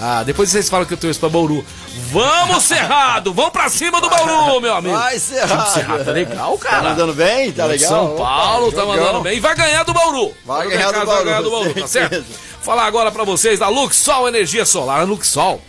[0.00, 1.64] ah, depois vocês falam que eu torço pra Bauru.
[2.10, 3.32] Vamos, Cerrado!
[3.32, 4.96] Vamos pra cima do Bauru, meu amigo!
[4.96, 5.70] Vai, Cerrado.
[5.72, 6.76] Cerrado tá legal, cara.
[6.76, 7.52] Tá mandando bem?
[7.52, 7.88] Tá legal?
[7.88, 8.96] São Paulo Opa, tá jogão.
[8.96, 9.36] mandando bem.
[9.36, 10.32] E vai ganhar do Bauru.
[10.44, 12.24] Vai ganhar do Bauru, Vai ganhar do Bauru, tá certo?
[12.62, 15.00] Falar agora pra vocês da Luxol Energia Solar.
[15.00, 15.60] A Luxol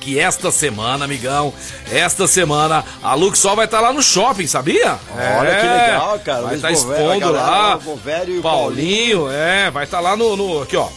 [0.00, 1.52] que esta semana, amigão,
[1.92, 4.98] esta semana a Luxol vai estar lá no shopping, sabia?
[5.38, 6.42] Olha que legal, cara.
[6.42, 7.76] Vai estar a expondo lá.
[7.76, 10.88] o Bovério e o Paulinho, é, vai estar lá no, no- Aqui, ó.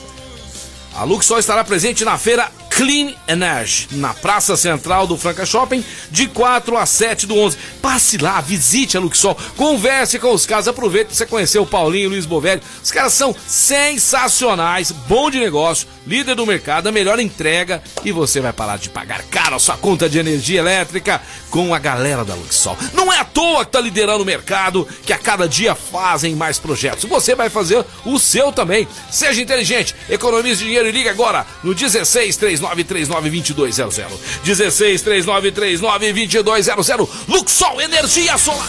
[0.96, 6.28] A Luxol estará presente na feira Clean Energy, na Praça Central do Franca Shopping, de
[6.28, 7.58] 4 a 7 do 11.
[7.82, 12.06] Passe lá, visite a Luxol, converse com os caras, aproveite para você conhecer o Paulinho
[12.06, 12.62] e o Luiz Bovelli.
[12.84, 18.42] Os caras são sensacionais, bom de negócio, líder do mercado, a melhor entrega e você
[18.42, 22.34] vai parar de pagar caro a sua conta de energia elétrica com a galera da
[22.34, 22.78] Luxol.
[22.94, 26.58] Não é à toa que tá liderando o mercado, que a cada dia fazem mais
[26.58, 27.04] projetos.
[27.06, 28.88] Você vai fazer o seu também.
[29.12, 32.38] Seja inteligente, economize dinheiro e liga agora no 16
[32.70, 34.20] 3939 2200.
[34.44, 37.10] 16 3939 2200.
[37.28, 38.68] Luxol Energia Solar.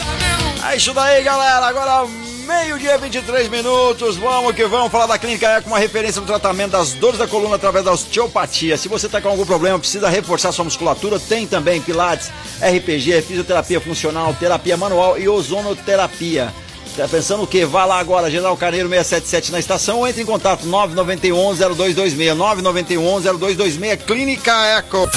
[0.70, 1.66] É isso daí, galera.
[1.66, 2.08] Agora,
[2.46, 4.16] meio-dia, 23 minutos.
[4.16, 7.56] Vamos que vamos falar da Clínica Eco, uma referência no tratamento das dores da coluna
[7.56, 8.76] através da osteopatia.
[8.76, 12.30] Se você está com algum problema, precisa reforçar sua musculatura, tem também Pilates,
[12.60, 16.52] RPG, fisioterapia funcional, terapia manual e ozonoterapia.
[16.96, 17.64] Tá pensando o quê?
[17.66, 23.20] Vá lá agora, General Carneiro 677 na estação ou entre em contato 991 0226 991
[23.38, 25.08] 0226 Clínica Eco.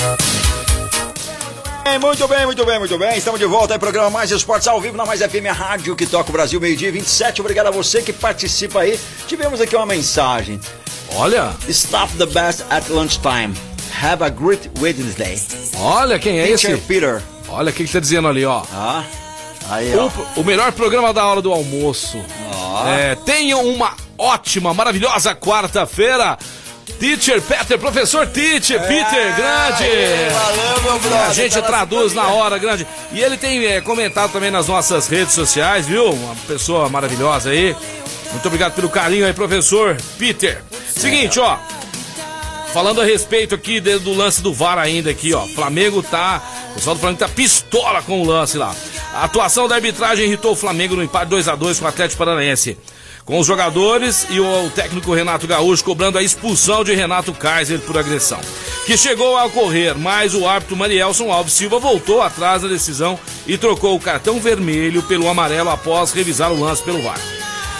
[2.01, 3.17] Muito bem, muito bem, muito bem.
[3.17, 6.05] Estamos de volta aí, programa Mais Esportes ao vivo na Mais FM, a rádio que
[6.05, 7.41] toca o Brasil, meio-dia 27.
[7.41, 8.99] Obrigado a você que participa aí.
[9.27, 10.59] Tivemos aqui uma mensagem.
[11.15, 13.53] Olha, Stop the best at lunchtime.
[14.01, 15.39] Have a great Wednesday.
[15.79, 16.81] olha quem é Teacher esse.
[16.81, 17.21] Peter.
[17.47, 18.63] Olha o que que tá dizendo ali, ó.
[18.73, 19.03] Ah,
[19.69, 19.93] aí.
[19.95, 22.23] O, o melhor programa da hora do almoço.
[22.53, 22.88] Ó.
[22.88, 26.38] É, tenham uma ótima, maravilhosa quarta-feira.
[26.99, 30.34] Teacher Peter, professor Teacher, Peter, grande!
[30.34, 31.30] Valeu, meu brother.
[31.30, 32.88] A gente traduz na hora, grande.
[33.12, 36.12] E ele tem é, comentado também nas nossas redes sociais, viu?
[36.12, 37.75] Uma pessoa maravilhosa aí.
[38.32, 40.63] Muito obrigado pelo carinho aí, professor Peter.
[40.89, 41.58] Seguinte, ó.
[42.73, 45.45] Falando a respeito aqui do lance do VAR ainda aqui, ó.
[45.47, 46.41] Flamengo tá.
[46.71, 48.73] O pessoal do Flamengo tá pistola com o lance lá.
[49.17, 52.19] A atuação da arbitragem irritou o Flamengo no empate 2 a 2 com o Atlético
[52.19, 52.77] Paranaense.
[53.25, 57.97] Com os jogadores e o técnico Renato Gaúcho cobrando a expulsão de Renato Kaiser por
[57.97, 58.39] agressão.
[58.86, 63.58] Que chegou a ocorrer, mas o árbitro Marielson Alves Silva voltou atrás da decisão e
[63.58, 67.19] trocou o cartão vermelho pelo amarelo após revisar o lance pelo VAR.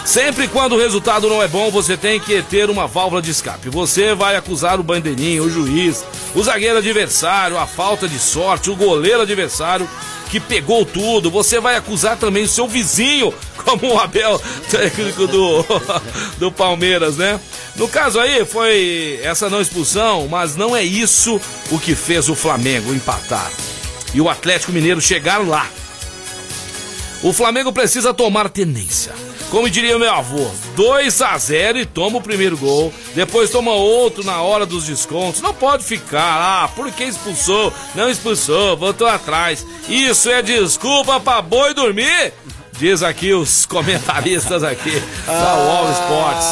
[0.06, 3.70] Sempre quando o resultado não é bom, você tem que ter uma válvula de escape.
[3.70, 8.76] Você vai acusar o bandeirinho, o juiz, o zagueiro adversário, a falta de sorte, o
[8.76, 9.88] goleiro adversário
[10.30, 11.32] que pegou tudo.
[11.32, 15.66] Você vai acusar também o seu vizinho, como o Abel, técnico do,
[16.38, 17.40] do Palmeiras, né?
[17.76, 21.40] No caso aí, foi essa não expulsão, mas não é isso
[21.72, 23.52] o que fez o Flamengo empatar.
[24.14, 25.68] E o Atlético Mineiro chegar lá.
[27.22, 29.14] O Flamengo precisa tomar tenência.
[29.50, 32.94] Como diria meu avô, 2 a 0 e toma o primeiro gol.
[33.16, 35.42] Depois toma outro na hora dos descontos.
[35.42, 37.74] Não pode ficar, ah, por que expulsou?
[37.96, 39.66] Não expulsou, voltou atrás.
[39.88, 42.34] Isso é desculpa pra boi dormir?
[42.74, 46.48] Diz aqui os comentaristas aqui da Wall Sports.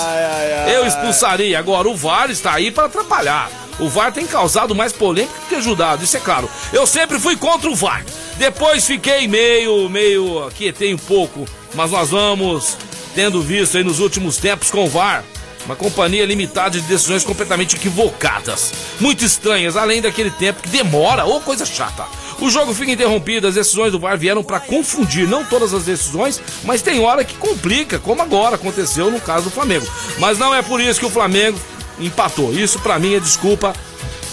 [0.74, 1.60] Eu expulsaria.
[1.60, 3.50] Agora, o VAR está aí para atrapalhar.
[3.78, 6.50] O VAR tem causado mais polêmica que ajudado, isso é claro.
[6.72, 8.06] Eu sempre fui contra o VAR.
[8.38, 11.46] Depois fiquei meio, meio, aquietei um pouco.
[11.74, 12.78] Mas nós vamos
[13.14, 15.24] tendo visto aí nos últimos tempos com o VAR
[15.66, 21.42] Uma companhia limitada de decisões completamente equivocadas, muito estranhas, além daquele tempo que demora ou
[21.42, 22.06] coisa chata.
[22.40, 26.42] O jogo fica interrompido, as decisões do VAR vieram para confundir, não todas as decisões,
[26.64, 29.88] mas tem hora que complica, como agora aconteceu no caso do Flamengo.
[30.20, 31.58] Mas não é por isso que o Flamengo
[32.00, 32.54] empatou.
[32.54, 33.74] Isso para mim é desculpa.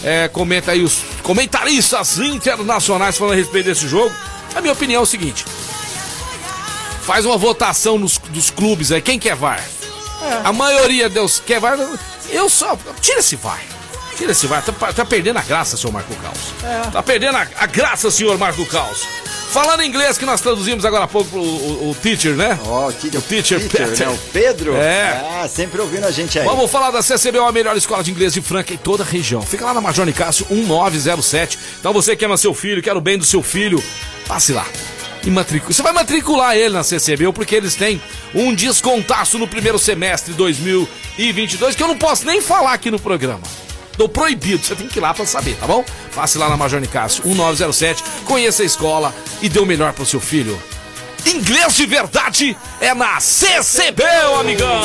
[0.05, 4.13] É, comenta aí os comentaristas internacionais falando a respeito desse jogo.
[4.55, 5.45] A minha opinião é o seguinte:
[7.03, 9.63] faz uma votação nos, dos clubes aí, quem quer VAR?
[10.23, 10.41] É.
[10.45, 11.79] A maioria Deus quer VAR.
[12.31, 12.77] Eu só.
[13.01, 13.61] Tira esse VAR.
[14.17, 14.63] Tira esse VAR.
[14.63, 16.39] Tá, tá perdendo a graça, senhor Marco Caos.
[16.63, 16.91] É.
[16.91, 19.07] Tá perdendo a, a, graça, senhor Marco Caos.
[19.51, 22.59] Falando em inglês que nós traduzimos agora há pouco o, o, o teacher, né?
[22.65, 24.15] Oh, o, teacher, o teacher, teacher né?
[24.15, 24.77] O Pedro?
[24.77, 25.43] É.
[25.43, 26.47] Ah, sempre ouvindo a gente aí.
[26.47, 29.43] Vamos falar da CCBO, a melhor escola de inglês de Franca em toda a região.
[29.43, 31.59] Fica lá na Major Nicásio 1907.
[31.81, 33.83] Então você que ama seu filho, quer o bem do seu filho,
[34.27, 34.67] passe lá
[35.25, 35.73] e matricula.
[35.73, 38.01] Você vai matricular ele na CCBU porque eles têm
[38.35, 42.99] um descontaço no primeiro semestre de 2022 que eu não posso nem falar aqui no
[42.99, 43.43] programa.
[43.97, 45.85] Tô proibido, você tem que ir lá pra saber, tá bom?
[46.15, 50.21] Passe lá na Major Nicásio 1907, conheça a escola e dê o melhor pro seu
[50.21, 50.61] filho.
[51.25, 54.03] Inglês de verdade é na CCB,
[54.41, 54.81] amigão!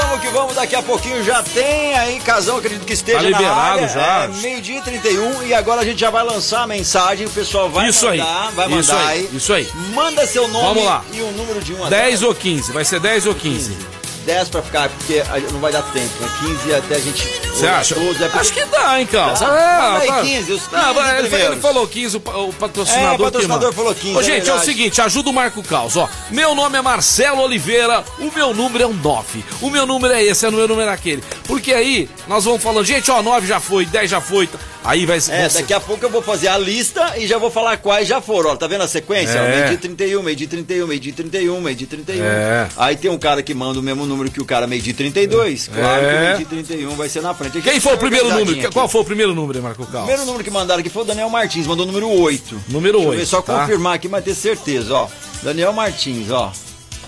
[0.00, 3.86] Vamos que vamos, daqui a pouquinho já tem aí, casão, acredito que esteja tá liberado
[3.88, 4.24] já.
[4.24, 7.88] É, meio-dia 31 e agora a gente já vai lançar a mensagem, o pessoal vai
[7.88, 8.54] isso mandar, aí.
[8.54, 9.06] vai mandar isso aí.
[9.06, 9.28] aí.
[9.36, 9.68] Isso aí.
[9.94, 11.04] Manda seu nome Vamos lá.
[11.12, 13.74] e o número de 1 a 10 ou 15, vai ser 10 ou 15.
[13.74, 13.97] 15.
[14.28, 16.28] 10 pra ficar, porque não vai dar tempo, né?
[16.40, 17.26] 15 até a gente.
[17.48, 17.94] Você acha?
[17.94, 19.40] Todos, é Acho que dá, hein, Carlos?
[19.40, 20.20] Ah, é, tá.
[20.20, 23.10] 15, os 15 não, ele, ele, falou 15, o, o patrocinador.
[23.10, 24.16] É, o patrocinador falou 15.
[24.18, 26.06] Ô, gente, é, é, o seguinte, ajuda o Marco Caos, ó.
[26.30, 29.42] Meu nome é Marcelo Oliveira, o meu número é um 9.
[29.62, 31.24] O meu número é esse, o meu número é aquele.
[31.46, 34.46] Porque aí nós vamos falando, gente, ó, 9 já foi, 10 já foi.
[34.88, 35.32] Aí vai ser.
[35.32, 38.22] É, daqui a pouco eu vou fazer a lista e já vou falar quais já
[38.22, 38.50] foram.
[38.50, 39.38] Ó, tá vendo a sequência?
[39.38, 39.60] É.
[39.60, 42.24] Meio de 31, meio de 31, meio de 31, meio de 31.
[42.24, 42.68] É.
[42.74, 45.68] Aí tem um cara que manda o mesmo número que o cara meio de 32.
[45.68, 46.12] Claro é.
[46.12, 47.60] que meio de 31 vai ser na frente.
[47.60, 48.60] Quem foi o primeiro número?
[48.60, 48.72] Aqui.
[48.72, 50.02] Qual foi o primeiro número, Marco Cal?
[50.02, 52.60] O primeiro número que mandaram aqui foi o Daniel Martins, mandou o número 8.
[52.68, 53.26] Número 8.
[53.26, 53.60] só tá.
[53.60, 55.08] confirmar aqui, mas ter certeza, ó.
[55.42, 56.52] Daniel Martins, ó.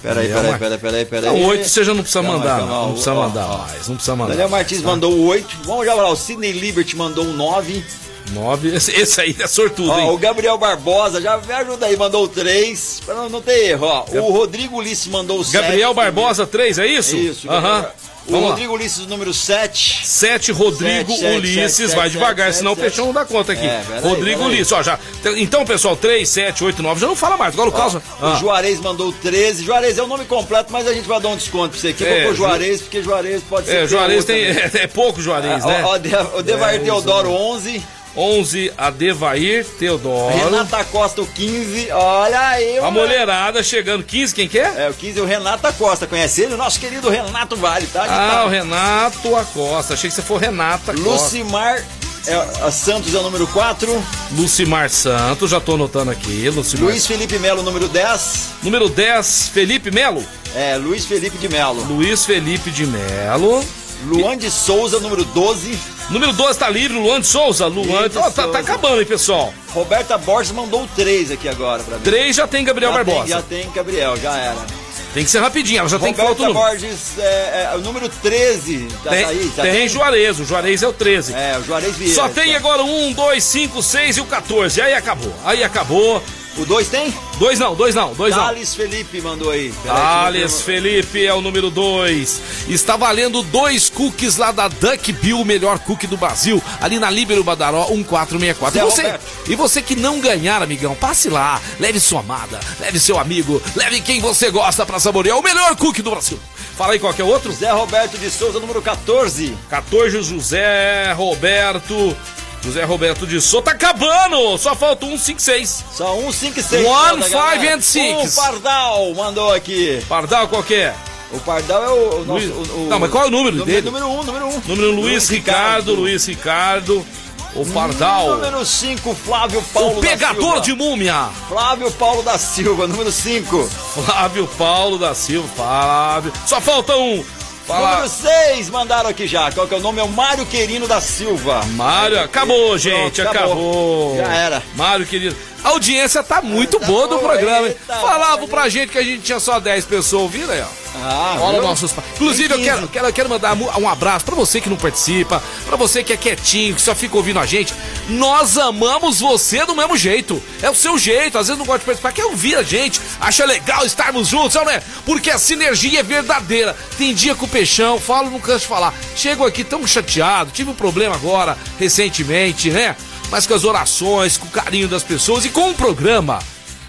[0.03, 1.41] Peraí, peraí, peraí, peraí, peraí.
[1.41, 4.31] Não, 8 você já não precisa mandar, não, precisa mandar mais, não precisa mandar.
[4.31, 4.87] Daniel Martins tá.
[4.89, 5.59] mandou o 8.
[5.65, 7.85] Vamos já lá, o Sidney Liberty mandou o 9.
[8.31, 8.69] 9.
[8.77, 10.15] Esse, esse aí é sortudo, ó?
[10.15, 13.03] O Gabriel Barbosa, já me ajuda aí, mandou 3.
[13.05, 14.05] Pra não, não ter erro, ó.
[14.19, 15.63] O Rodrigo Ulisses mandou o 7.
[15.63, 17.17] Gabriel Barbosa, 3, é isso?
[17.17, 17.51] Isso.
[17.51, 17.91] Aham.
[18.27, 18.79] O Vamos Rodrigo lá.
[18.79, 20.07] Ulisses, número 7.
[20.07, 21.77] 7, Rodrigo 7, Ulisses.
[21.77, 23.67] 7, vai 7, devagar, senão o Peixão não dá conta aqui.
[23.67, 24.99] É, Rodrigo aí, Ulisses, ó, já.
[25.37, 27.55] Então, pessoal, 3, 7, 8, 9, já não fala mais.
[27.55, 28.03] Agora o caso.
[28.21, 28.35] Ah.
[28.35, 29.65] O Juarez mandou 13.
[29.65, 32.05] Juarez é o nome completo, mas a gente vai dar um desconto pra você aqui.
[32.05, 33.85] É, Vou Juarez, porque Juarez pode ser.
[33.85, 34.45] É, Juarez tem.
[34.45, 35.85] É, é, pouco Juarez, ah, né?
[35.85, 37.83] Ó, o Devair é, Teodoro, 11.
[38.17, 40.37] 11, Adevair Teodoro.
[40.37, 41.91] Renata Costa, o 15.
[41.93, 44.03] Olha aí, A mulherada chegando.
[44.03, 44.87] 15, quem que é?
[44.87, 46.07] É, o 15 é o Renata Costa.
[46.07, 46.55] Conhece ele?
[46.55, 48.05] O nosso querido Renato Vale, tá?
[48.05, 48.45] Ah, tá.
[48.47, 49.95] o Renato Acosta.
[49.95, 51.09] Achei que você for Renata Costa.
[51.09, 51.85] Lucimar
[52.27, 54.05] é, Santos é o número 4.
[54.33, 56.49] Lucimar Santos, já tô anotando aqui.
[56.51, 56.87] Lucimar.
[56.87, 58.49] Luiz Felipe Melo, número 10.
[58.63, 60.25] Número 10, Felipe Melo?
[60.55, 61.83] É, Luiz Felipe de Melo.
[61.85, 63.65] Luiz Felipe de Melo.
[64.05, 65.79] Luan de Souza, número 12.
[66.11, 67.67] Número 12 tá livre, Luan de Souza.
[67.67, 69.53] Luan, de tá, tá, tá, acabando, hein, pessoal?
[69.69, 72.03] Roberta Borges mandou 3 aqui agora pra mim.
[72.03, 73.21] 3 já tem Gabriel já Barbosa.
[73.21, 74.67] Tem, já tem Gabriel, já era.
[75.13, 76.67] Tem que ser rapidinho, ela já Roberta tem que falar outro número.
[76.67, 78.89] Borges, é, é, o número 13.
[79.03, 81.35] Tá tem, aí, tem, tem Juarez, o Juarez é o 13.
[81.35, 82.15] É, o Juarez Vieira.
[82.15, 84.81] Só tem agora o 1, 2, 5, 6 e o 14.
[84.81, 85.35] Aí acabou.
[85.45, 86.23] Aí acabou.
[86.57, 87.15] O 2 tem?
[87.39, 88.45] Dois não, dois não, dois não.
[88.45, 89.73] Thales Felipe mandou aí.
[89.85, 92.43] Thales Felipe é o número 2.
[92.69, 97.09] Está valendo dois cookies lá da Duck Bill, o melhor cookie do Brasil, ali na
[97.09, 98.79] Líbero Badaró 1464.
[98.79, 99.21] E você,
[99.53, 104.01] e você que não ganhar, amigão, passe lá, leve sua amada, leve seu amigo, leve
[104.01, 106.39] quem você gosta para saborear o melhor cookie do Brasil.
[106.77, 107.53] Fala aí qual que é o outro?
[107.53, 109.57] Zé Roberto de Souza, número 14.
[109.69, 112.17] 14, José Roberto
[112.63, 114.59] José Roberto de Souza tá acabando!
[114.59, 115.85] Só falta um 5-6.
[115.93, 116.85] Só um 5-6.
[116.85, 118.37] One, five and six.
[118.37, 120.03] O Pardal mandou aqui.
[120.09, 120.95] Pardal qual que é?
[121.33, 122.47] O Pardal é o, o nosso.
[122.47, 123.87] O, o, não, mas qual é o número, número dele?
[123.87, 124.49] Número 1, um, número 1.
[124.49, 124.63] Um.
[124.67, 127.07] Número Luiz, Luiz Ricardo, Ricardo, Luiz Ricardo.
[127.55, 128.37] O Pardal.
[128.37, 131.29] Número 5, Flávio Paulo O pegador de múmia.
[131.49, 133.69] Flávio Paulo da Silva, número 5.
[133.95, 136.33] Flávio Paulo da Silva, Flávio.
[136.47, 137.25] Só falta um.
[137.71, 137.91] Fala.
[137.91, 139.51] Número 6, mandaram aqui já.
[139.53, 140.01] Qual que é o nome?
[140.01, 141.61] É o Mário Querino da Silva.
[141.73, 143.53] Mário, acabou, gente, Pronto, acabou.
[143.53, 144.17] acabou.
[144.17, 144.63] Já era.
[144.75, 145.37] Mário Querino.
[145.63, 147.69] A audiência tá muito tá boa do programa.
[147.69, 150.81] Eita, Falavam pra gente que a gente tinha só 10 pessoas ouvindo aí, ó.
[151.03, 151.69] Ah, Olha viu?
[151.69, 152.09] nossos pais.
[152.15, 156.03] Inclusive, eu quero, quero, quero mandar um abraço pra você que não participa, pra você
[156.03, 157.73] que é quietinho, que só fica ouvindo a gente.
[158.09, 160.43] Nós amamos você do mesmo jeito.
[160.63, 161.39] É o seu jeito.
[161.39, 164.69] Às vezes não gosta de participar, quer ouvir a gente, acha legal estarmos juntos, não
[164.69, 164.83] é?
[165.07, 166.77] Porque a sinergia é verdadeira.
[166.99, 168.93] Tem dia com o peixão, falo, não canso de falar.
[169.15, 172.97] Chego aqui tão chateado, tive um problema agora, recentemente, né?
[173.31, 176.41] Mas com as orações, com o carinho das pessoas e com o programa.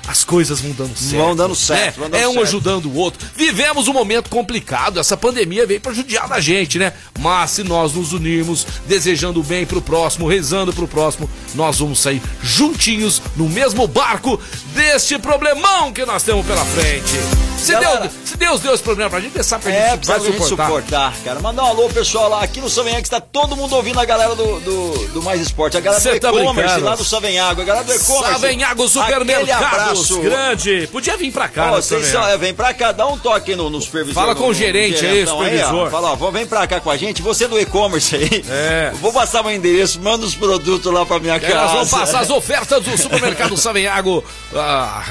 [0.08, 1.18] As coisas vão dando certo.
[1.24, 1.94] Vão dando certo, né?
[1.98, 2.44] vão dando é um certo.
[2.48, 3.26] ajudando o outro.
[3.36, 6.92] Vivemos um momento complicado, essa pandemia veio pra judiar da gente, né?
[7.20, 12.22] Mas se nós nos unirmos, desejando bem pro próximo, rezando pro próximo, nós vamos sair
[12.42, 14.40] juntinhos no mesmo barco
[14.74, 17.12] deste problemão que nós temos pela frente.
[17.58, 19.98] Se, Galera- Deus, se Deus deu esse problema pra gente, pensar pra gente É, vai
[20.00, 20.66] precisa da gente suportar.
[20.68, 21.40] suportar, cara.
[21.42, 24.60] Mandar um alô, pessoal, lá aqui no Savenhago, está todo mundo ouvindo a galera do,
[24.62, 27.86] do, do Mais Esporte, a galera Cê do tá e-commerce lá do Savenhago, a galera
[27.86, 28.32] do e-commerce.
[28.34, 30.19] Savenhago Aquele Supermercados, abraço.
[30.21, 30.88] grande.
[30.91, 33.69] Podia vir pra cá, Ó, né, são- é, vem pra cá, dá um toque no,
[33.69, 34.15] no supervisor.
[34.15, 35.88] Fala no- com o no gerente aí, gerentão supervisor.
[35.88, 35.89] ó.
[35.89, 38.43] Fala, ó, vem pra cá com a gente, você do e-commerce aí.
[38.49, 38.91] É.
[39.01, 41.56] Vou passar meu endereço, manda os produtos lá pra minha É, casa.
[41.56, 44.23] nós vamos passar as ofertas do supermercado Savenhago,
[44.56, 45.04] ah,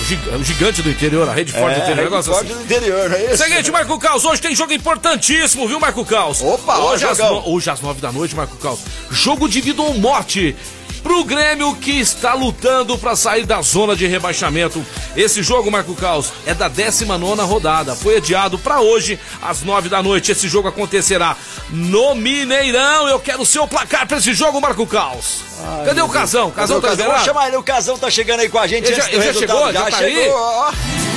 [0.00, 2.46] o gi- o gigante do interior, a rede forte do É, interior, Rede negócio Forte
[2.52, 2.54] assim.
[2.56, 3.44] do interior, é isso?
[3.44, 6.40] Seguinte, Marco Caos, hoje tem jogo importantíssimo, viu, Marco Caos?
[6.42, 8.80] Opa, ó, hoje, às no- hoje às nove da noite, Marco Caos.
[9.10, 10.54] Jogo de vida ou morte.
[11.02, 14.84] Pro Grêmio que está lutando para sair da zona de rebaixamento.
[15.16, 17.94] Esse jogo, Marco Caos, é da 19 rodada.
[17.96, 20.30] Foi adiado para hoje, às nove da noite.
[20.32, 21.36] Esse jogo acontecerá
[21.70, 23.08] no Mineirão.
[23.08, 25.40] Eu quero o seu placar para esse jogo, Marco Caos.
[25.84, 26.50] Cadê o Casão?
[26.50, 27.06] Casão tá Casão?
[27.06, 27.24] Vamos liberado?
[27.24, 29.72] chamar ele, o Casão tá chegando aí com a gente Ele já- ele já chegou?
[29.72, 30.14] Já tá aí?
[30.14, 30.72] chegou, ó.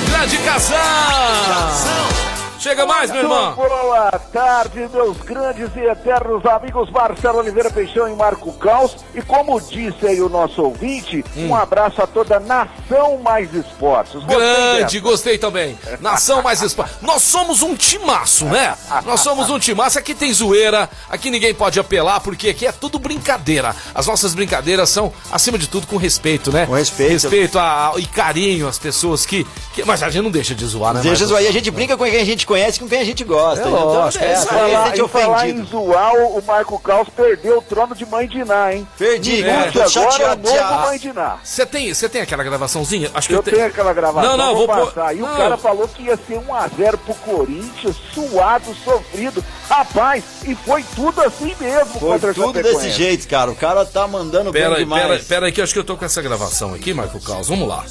[0.09, 2.44] Grande Casão!
[2.65, 3.53] Chega mais, meu irmão.
[3.53, 8.95] Boa tarde, meus grandes e eternos amigos Marcelo Oliveira Peixão e Marco Caos.
[9.13, 11.49] E como disse aí o nosso ouvinte, Hum.
[11.49, 14.13] um abraço a toda Nação Mais Esportes.
[14.15, 14.99] Gostei Grande, dessa.
[14.99, 15.77] gostei também.
[16.01, 16.95] Nação mais espaço.
[17.03, 18.75] Nós somos um timaço, né?
[19.05, 19.99] Nós somos um timaço.
[19.99, 23.75] Aqui tem zoeira, aqui ninguém pode apelar, porque aqui é tudo brincadeira.
[23.93, 26.65] As nossas brincadeiras são, acima de tudo, com respeito, né?
[26.65, 27.11] Com respeito.
[27.11, 30.95] Respeito a, e carinho às pessoas que, que- Mas a gente não deixa de zoar,
[30.95, 31.01] né?
[31.01, 31.27] Deixa Marcos?
[31.29, 31.43] zoar.
[31.43, 33.63] E a gente brinca com quem a gente conhece e com quem a gente gosta.
[33.65, 35.67] É então, lógico, é é, a Falar, gente é falar em ofendido.
[35.69, 38.87] zoar, o Marco Caos perdeu o trono de Mãe Diná, hein?
[38.97, 39.45] Perdi, É.
[39.45, 39.71] cara.
[39.71, 40.41] Tô agora é o chateado.
[40.43, 40.69] novo já.
[40.85, 41.37] Mãe Diná.
[41.43, 43.11] Você tem, você tem aquela gravaçãozinha?
[43.13, 45.15] Acho que Eu te- tenho aquela gravação, Não, não, vou, vou passar.
[45.15, 45.35] E o não.
[45.35, 49.43] cara falou que ia ser 1x0 pro Corinthians, suado, sofrido.
[49.69, 53.49] Rapaz, e foi tudo assim mesmo Foi a tudo desse jeito, cara.
[53.51, 55.03] O cara tá mandando bem Pera aí, demais.
[55.03, 57.47] pera, pera aí, que eu acho que eu tô com essa gravação aqui, Marco Caos.
[57.47, 57.83] Vamos lá.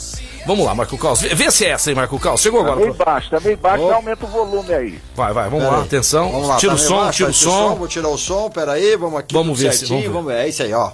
[0.46, 1.22] Vamos lá, Marco Caos.
[1.22, 2.40] Vê, vê se é essa aí, Marco Caos.
[2.42, 2.80] Chegou Tá agora.
[2.80, 3.92] meio baixo, tá meio baixo, Oh.
[3.94, 4.98] aumenta o volume aí.
[5.14, 5.84] Vai, vai, vamos Pera lá, aí.
[5.86, 6.30] atenção.
[6.30, 7.74] Vamos lá, tira tá o som, baixo, tira o tá, som.
[7.76, 9.34] Vou tirar o som, peraí, vamos aqui.
[9.34, 10.90] Vamos ver se- certinho, vamos Vamos ver, é isso aí, ó.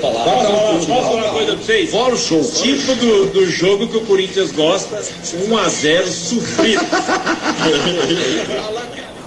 [0.00, 1.90] Posso falar uma coisa pra vocês?
[1.90, 2.42] Fora o show.
[2.44, 6.84] Tipo do, do jogo que o Corinthians gosta, 1x0 sofrido.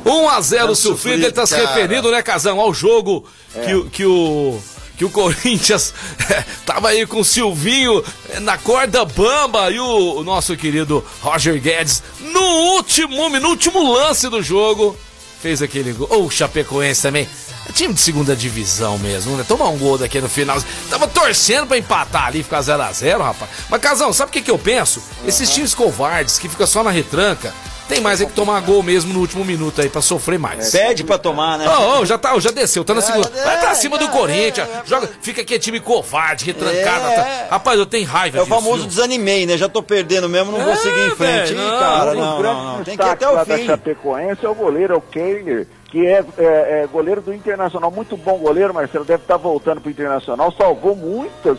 [0.05, 3.25] 1 a 0 Tá sofrido, ele tá se referindo, né, Casão, ao jogo
[3.65, 4.57] que, o- que o.
[4.97, 5.93] Que o Corinthians
[6.65, 11.61] tava aí com o Silvinho eh, na corda bamba e o, o nosso querido Roger
[11.61, 12.41] Guedes no
[12.75, 14.97] último, no último lance do jogo
[15.39, 16.07] fez aquele gol.
[16.09, 17.27] Ou o Chapecoense também.
[17.67, 19.45] É time de segunda divisão mesmo, né?
[19.47, 20.57] Tomar um gol daqui no final.
[20.89, 23.51] Tava torcendo pra empatar ali, ficar 0x0, rapaz.
[23.69, 25.01] Mas, Casão, sabe o que, que eu penso?
[25.25, 27.53] Esses times covardes que ficam só na retranca,
[27.87, 30.71] tem mais é que tomar gol mesmo no último minuto aí pra sofrer mais.
[30.71, 31.67] Pede pra tomar, né?
[31.69, 33.31] Ô, ô, já tá, já desceu, tá na segunda.
[33.35, 34.67] é, Vai pra cima do é, Corinthians.
[34.67, 34.81] é, é.
[34.85, 37.07] joga, fica aqui time covarde, retrancado.
[37.07, 37.15] É.
[37.15, 38.87] tá- Rapaz, eu tenho raiva É o disso, famoso viu?
[38.87, 39.57] desanimei, né?
[39.57, 41.53] Já tô perdendo mesmo, não vou É, seguir em frente.
[41.53, 42.83] não, cara, não, não, não.
[42.83, 43.65] Tem que ir até o da fim.
[43.65, 47.89] Chapecoense é o goleiro, é o Kehler, que é, é- é goleiro do Internacional.
[47.89, 49.05] Muito bom goleiro, Marcelo.
[49.05, 50.53] Deve estar voltando pro Internacional.
[50.57, 51.57] Salvou muitas,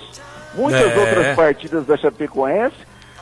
[0.55, 0.99] muitas É.
[0.99, 2.77] outras partidas da Chapecoense.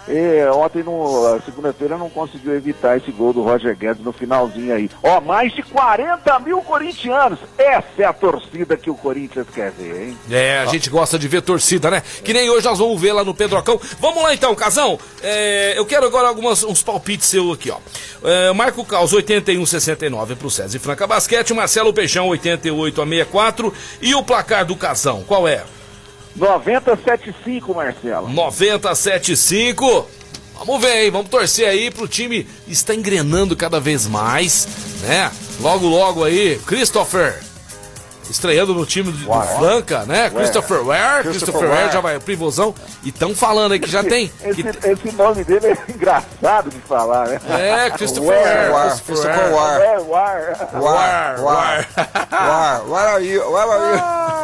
[0.09, 4.89] E ontem, no, segunda-feira, não conseguiu evitar esse gol do Roger Guedes no finalzinho aí.
[5.03, 7.39] Ó, mais de 40 mil corintianos.
[7.59, 10.19] Essa é a torcida que o Corinthians quer ver, hein?
[10.31, 12.03] É, a gente gosta de ver torcida, né?
[12.23, 13.81] Que nem hoje nós vamos ver lá no Pedrocão.
[13.99, 14.99] Vamos lá então, Casão.
[15.23, 17.79] É, eu quero agora algumas, uns palpites seu aqui, ó.
[18.23, 21.53] É, Marco Caos, 81,69 pro César e Franca Basquete.
[21.53, 23.75] Marcelo Peixão, 88 a 64.
[24.01, 25.65] E o placar do Casão, qual é?
[26.39, 28.29] 97,5, Marcelo.
[28.29, 30.05] 97,5.
[30.59, 34.67] Vamos ver aí, vamos torcer aí pro time estar engrenando cada vez mais,
[35.03, 35.31] né?
[35.61, 37.41] Logo, logo aí, Christopher.
[38.29, 40.29] Estreando no time do, do Franca, né?
[40.31, 41.93] Christopher Ware, Christopher, Ware Ware.
[41.93, 42.75] já vai, privosão.
[43.05, 44.33] E estão falando aí que já tem.
[44.43, 47.41] Esse, que- esse nome dele é engraçado de falar, né?
[47.49, 48.73] é, Christopher Ware, Ware.
[48.73, 49.81] War, Christopher War.
[49.81, 50.71] É, War.
[50.73, 51.87] War, war,
[52.33, 52.89] war.
[52.91, 53.43] Where are you?
[53.49, 54.03] Where are you?
[54.03, 54.36] Ah,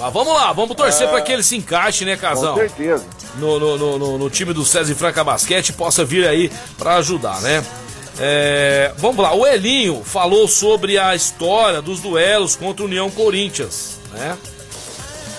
[0.00, 2.54] Mas vamos lá, vamos torcer pra que ele se encaixe, né, com Casão?
[2.54, 3.04] certeza.
[3.36, 7.38] no, no, no, no time do César e Franca Basquete possa vir aí para ajudar,
[7.42, 7.62] né?
[8.18, 13.98] É, vamos lá, o Elinho falou sobre a história dos duelos contra o União Corinthians,
[14.12, 14.38] né?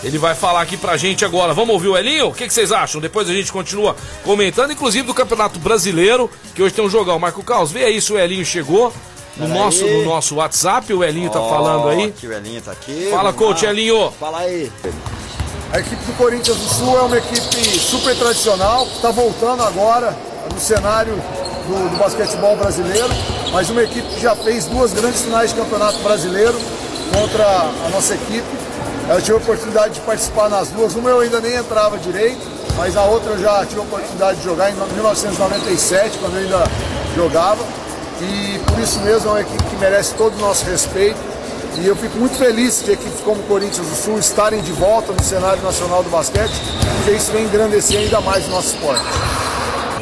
[0.04, 1.54] Ele vai falar aqui pra gente agora.
[1.54, 2.30] Vamos ouvir o Elinho?
[2.30, 3.00] O que, que, vocês acham?
[3.00, 7.20] Depois a gente continua comentando, inclusive do Campeonato Brasileiro, que hoje tem um jogão.
[7.20, 8.92] Marco Caos, vê aí se o Elinho chegou
[9.38, 10.94] no nosso, no nosso WhatsApp.
[10.94, 12.14] O Elinho oh, tá falando aí.
[12.24, 13.08] O Elinho tá aqui.
[13.10, 14.12] Fala, coach Elinho.
[14.20, 14.72] Fala aí.
[15.74, 20.14] A equipe do Corinthians do Sul é uma equipe super tradicional, está voltando agora
[20.54, 23.08] no cenário do, do, basquetebol brasileiro,
[23.54, 26.60] mas uma equipe que já fez duas grandes finais de campeonato brasileiro
[27.14, 28.46] contra a nossa equipe.
[29.10, 32.42] Eu tive a oportunidade de participar nas duas, uma eu ainda nem entrava direito,
[32.76, 36.64] mas a outra eu já tive a oportunidade de jogar em 1997, quando eu ainda
[37.16, 37.81] jogava.
[38.22, 41.18] E por isso mesmo é uma equipe que merece todo o nosso respeito
[41.80, 45.24] e eu fico muito feliz de equipes como Corinthians do Sul estarem de volta no
[45.24, 46.52] cenário nacional do basquete,
[46.98, 49.04] porque isso vem engrandecer ainda mais o nosso esporte.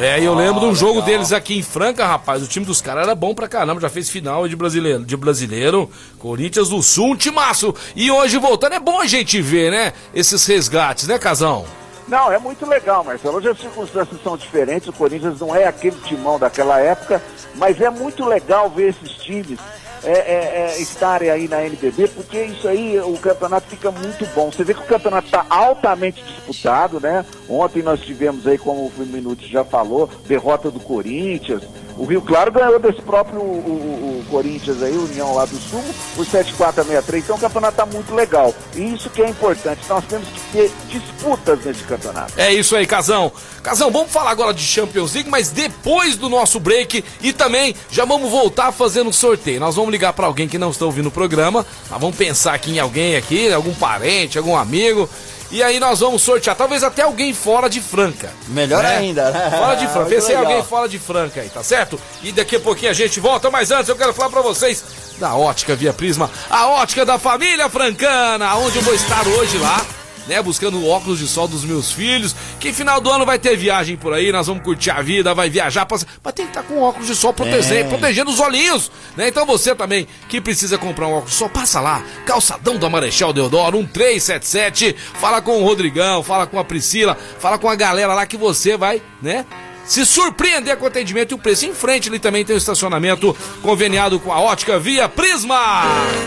[0.00, 2.42] É, eu lembro de um jogo deles aqui em Franca, rapaz.
[2.42, 5.90] O time dos caras era bom pra caramba, já fez final de brasileiro, de brasileiro.
[6.18, 7.74] Corinthians do Sul, um timaço.
[7.94, 9.92] E hoje voltando, é bom a gente ver, né?
[10.14, 11.66] Esses resgates, né, Casão?
[12.10, 13.36] Não, é muito legal, Marcelo.
[13.36, 14.88] Hoje as circunstâncias são diferentes.
[14.88, 17.22] O Corinthians não é aquele timão daquela época,
[17.54, 19.60] mas é muito legal ver esses times
[20.02, 24.50] é, é, é, estarem aí na NBB, porque isso aí, o campeonato fica muito bom.
[24.50, 27.24] Você vê que o campeonato está altamente disputado, né?
[27.48, 31.62] Ontem nós tivemos aí, como o Minuto já falou, derrota do Corinthians,
[32.00, 35.84] o Rio Claro ganhou desse próprio o, o, Corinthians aí, União lá do Sul,
[36.16, 37.24] o 7463.
[37.24, 38.54] Então o campeonato tá muito legal.
[38.74, 39.82] E isso que é importante.
[39.86, 42.32] Nós temos que ter disputas nesse campeonato.
[42.38, 43.30] É isso aí, Casão.
[43.62, 48.06] Casão, vamos falar agora de Champions League, mas depois do nosso break e também já
[48.06, 49.60] vamos voltar fazendo sorteio.
[49.60, 51.66] Nós vamos ligar para alguém que não está ouvindo o programa.
[51.90, 55.06] Vamos pensar aqui em alguém aqui, algum parente, algum amigo
[55.50, 58.32] e aí nós vamos sortear, talvez até alguém fora de Franca.
[58.48, 58.96] Melhor né?
[58.96, 59.50] ainda, né?
[59.50, 60.10] Fora de Franca.
[60.10, 62.00] Pensei alguém fora de Franca aí, tá certo?
[62.22, 64.84] E daqui a pouquinho a gente volta, mas antes eu quero falar pra vocês
[65.18, 69.84] da Ótica Via Prisma, a ótica da família francana, onde eu vou estar hoje lá
[70.30, 70.40] né?
[70.40, 72.36] Buscando óculos de sol dos meus filhos.
[72.60, 75.50] Que final do ano vai ter viagem por aí, nós vamos curtir a vida, vai
[75.50, 77.88] viajar, mas tem que estar tá com óculos de sol proteger, é.
[77.88, 79.28] protegendo os olhinhos, né?
[79.28, 83.32] Então você também que precisa comprar um óculos de sol, passa lá, calçadão da Marechal
[83.32, 88.24] Deodoro, 1377, fala com o Rodrigão, fala com a Priscila, fala com a galera lá
[88.24, 89.44] que você vai, né?
[89.90, 91.66] Se surpreender com o atendimento e o preço.
[91.66, 95.82] Em frente ali também tem o estacionamento conveniado com a Ótica Via Prisma.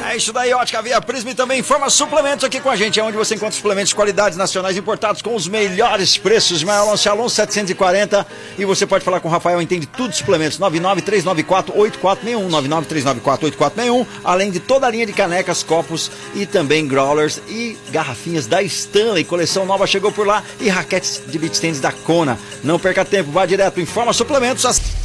[0.05, 3.03] É isso daí, Ótica Via Prisma e também informa suplementos aqui com a gente, é
[3.03, 6.61] onde você encontra suplementos de qualidades nacionais importados com os melhores preços.
[6.61, 8.27] Maior Alonso Alonso 740
[8.59, 10.59] e você pode falar com o Rafael, entende tudo de suplementos.
[10.59, 18.45] 993948461, 993948461, além de toda a linha de canecas, copos e também growlers e garrafinhas
[18.45, 19.23] da Stanley.
[19.23, 22.37] Coleção nova chegou por lá e raquetes de tennis da Kona.
[22.61, 25.02] Não perca tempo, vá direto, informa suplementos.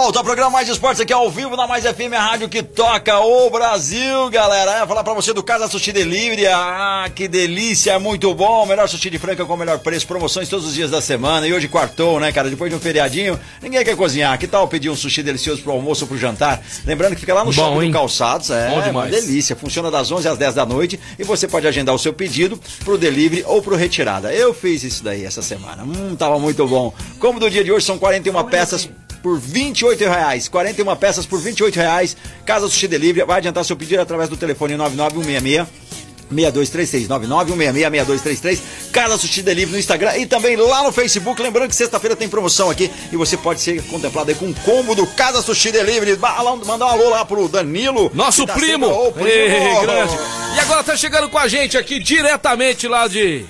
[0.00, 3.20] Volta ao programa Mais Esportes aqui ao vivo na Mais FM, a rádio que toca
[3.20, 4.82] o Brasil, galera.
[4.82, 6.46] É falar pra você do Casa Sushi Delivery.
[6.46, 8.64] Ah, que delícia, muito bom.
[8.64, 11.46] Melhor sushi de franca com o melhor preço, promoções todos os dias da semana.
[11.46, 12.48] E hoje quartou, né, cara?
[12.48, 14.38] Depois de um feriadinho, ninguém quer cozinhar.
[14.38, 16.62] Que tal pedir um sushi delicioso pro almoço ou pro jantar?
[16.86, 17.90] Lembrando que fica lá no bom, shopping hein?
[17.90, 18.48] do Calçados.
[18.48, 19.12] É, bom demais.
[19.12, 19.54] uma delícia.
[19.54, 22.96] Funciona das 11 às 10 da noite e você pode agendar o seu pedido pro
[22.96, 24.32] delivery ou pro retirada.
[24.32, 25.82] Eu fiz isso daí essa semana.
[25.82, 26.90] Hum, tava muito bom.
[27.18, 28.88] Como do dia de hoje são 41 peças
[29.22, 30.48] por 28 reais.
[30.48, 32.16] 41 peças por 28 reais.
[32.44, 33.26] Casa Sushi Delivery.
[33.26, 35.90] Vai adiantar seu pedido através do telefone 99166
[36.30, 38.60] 6233 991666233
[38.92, 41.42] Casa Sushi Delivery no Instagram e também lá no Facebook.
[41.42, 44.94] Lembrando que sexta-feira tem promoção aqui e você pode ser contemplado aí com um combo
[44.94, 46.18] do Casa Sushi Delivery.
[46.66, 48.10] Mandar um alô lá pro Danilo.
[48.14, 48.86] Nosso tá primo.
[48.86, 49.28] Sendo, primo.
[49.28, 50.14] Ei, grande.
[50.56, 53.44] E agora tá chegando com a gente aqui diretamente lá de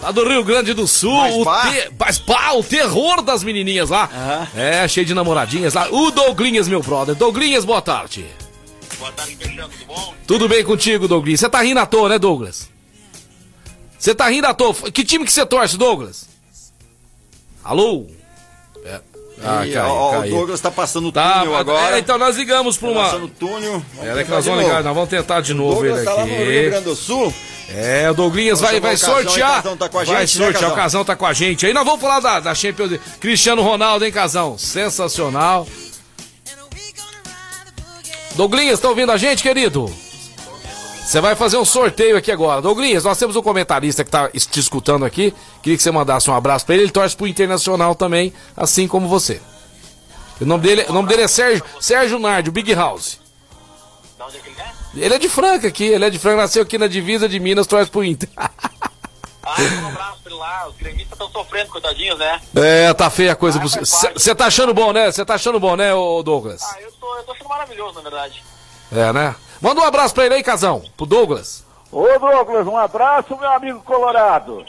[0.00, 1.92] Lá do Rio Grande do Sul, mas, o, te...
[1.98, 4.10] mas, pá, o terror das menininhas lá.
[4.54, 4.60] Uhum.
[4.60, 5.88] É, cheio de namoradinhas lá.
[5.90, 7.14] O Douglinhas, meu brother.
[7.14, 8.26] Douglinhas, boa tarde.
[8.98, 10.14] Boa tarde, Peixão, tudo bom?
[10.26, 11.40] Tudo bem contigo, Douglinhas?
[11.40, 12.68] Você tá rindo à toa, né, Douglas?
[13.98, 14.74] Você tá rindo à toa.
[14.90, 16.28] Que time que você torce, Douglas?
[17.62, 18.06] Alô?
[18.84, 19.00] É.
[19.42, 20.34] Ah, e, caiu, ó, caiu.
[20.34, 21.96] O Douglas tá passando o tá, túnel agora.
[21.96, 23.04] É, então nós ligamos pra tá uma.
[23.04, 23.82] Passando túnel.
[24.00, 26.04] É, é que nós vamos ligar, nós vamos tentar de novo ele aqui.
[26.04, 27.34] Tá lá no Rio Grande do Sul.
[27.68, 29.62] É, o Douglinhas vai, vai sortear.
[29.62, 31.66] Tá vai gente, sortear, né, o Casão tá com a gente.
[31.66, 33.04] Aí nós vamos falar da, da Champions League.
[33.20, 34.58] Cristiano Ronaldo, hein, Casão?
[34.58, 35.66] Sensacional.
[38.34, 39.92] Douglinhas, tá ouvindo a gente, querido?
[41.04, 42.62] Você vai fazer um sorteio aqui agora.
[42.62, 45.34] Douglinhas, nós temos um comentarista que tá te escutando aqui.
[45.62, 46.84] Queria que você mandasse um abraço para ele.
[46.84, 49.40] Ele torce pro Internacional também, assim como você.
[50.40, 53.20] O nome dele, o nome dele é Sérgio, Sérgio Nardi, o Big House.
[54.18, 54.83] Da onde é que ele é?
[54.96, 57.66] Ele é de Franca aqui, ele é de Franca, nasceu aqui na divisa de Minas,
[57.66, 58.28] torce pro Inter.
[58.36, 58.48] Ah,
[59.82, 60.68] um abraço pra ele lá.
[60.68, 62.40] Os gremistas estão sofrendo, coitadinhos, né?
[62.56, 63.58] É, tá feia a coisa.
[63.58, 64.12] Ah, faz parte.
[64.22, 65.10] Você tá achando bom, né?
[65.10, 66.62] Você tá achando bom, né, ô Douglas?
[66.62, 68.42] Ah, eu tô, eu tô achando maravilhoso, na verdade.
[68.92, 69.34] É, né?
[69.60, 71.64] Manda um abraço pra ele aí, Casão, pro Douglas.
[71.90, 74.64] Ô Douglas, um abraço, meu amigo Colorado.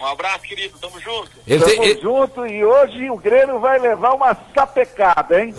[0.00, 0.76] Um abraço, querido.
[0.80, 1.30] Tamo junto.
[1.46, 5.54] Ele Tamo ele- junto e hoje o Grêmio vai levar uma sapecada, hein?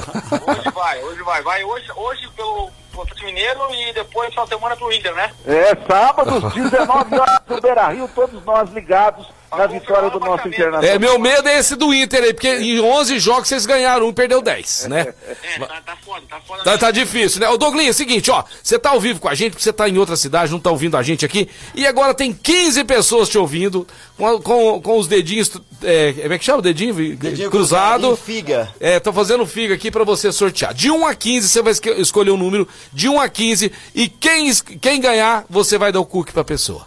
[0.47, 1.41] Hoje vai, hoje vai.
[1.41, 2.69] Vai hoje, hoje pelo
[3.01, 5.31] Atlético Mineiro e depois final de semana pro Inter, né?
[5.45, 9.27] É, sábado, 19 horas no Beira Rio, todos nós ligados
[9.57, 10.83] na vitória do nosso Internacional.
[10.83, 14.09] É, meu medo é esse do Inter aí, porque em 11 jogos vocês ganharam um
[14.09, 15.13] e perdeu 10, né?
[15.43, 16.63] É, tá, tá foda, tá foda.
[16.63, 17.49] Tá, tá difícil, né?
[17.49, 19.73] Ô Douglinho, é o seguinte, ó, você tá ao vivo com a gente, porque você
[19.73, 23.29] tá em outra cidade, não tá ouvindo a gente aqui, e agora tem 15 pessoas
[23.29, 23.87] te ouvindo,
[24.17, 25.51] com, a- com, com os dedinhos,
[25.83, 26.93] é, como é que chama o dedinho?
[26.93, 28.01] Dedinho cruzado.
[28.01, 28.73] cruzado figa.
[28.79, 30.73] É, tô fazendo figa aqui pra você sortear.
[30.73, 34.51] De 1 a 15, você vai escolher um número de 1 a 15, e quem,
[34.81, 36.85] quem ganhar, você vai dar o cookie pra pessoa.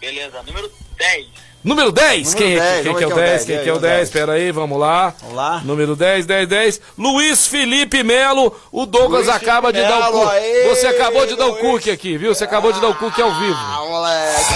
[0.00, 1.26] Beleza, número 10.
[1.64, 3.26] Número 10, Número quem, é- 10, quem vamos que é o ver quem é o
[3.26, 3.30] 10?
[3.30, 3.96] 10, Quem e que é o aí, 10?
[3.96, 4.10] 10?
[4.10, 5.14] Pera aí, vamos lá.
[5.20, 5.60] Vamos lá.
[5.64, 6.80] Número 10, 10, 10.
[6.98, 8.54] Luiz Felipe Melo.
[8.72, 10.68] O Douglas Luiz acaba Felipe de dar o Melo, cookie.
[10.68, 11.60] Você acabou de dar o Luiz.
[11.60, 12.34] cookie aqui, viu?
[12.34, 13.58] Você acabou de dar o cookie ao vivo.
[13.58, 14.52] Ah, moleque.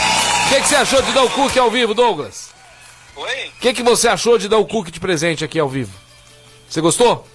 [0.46, 2.48] O que, que você achou de dar o cookie ao vivo, Douglas?
[3.14, 3.52] Oi?
[3.57, 5.92] O que, que você achou de dar o cookie de presente aqui ao vivo?
[6.68, 7.26] Você gostou?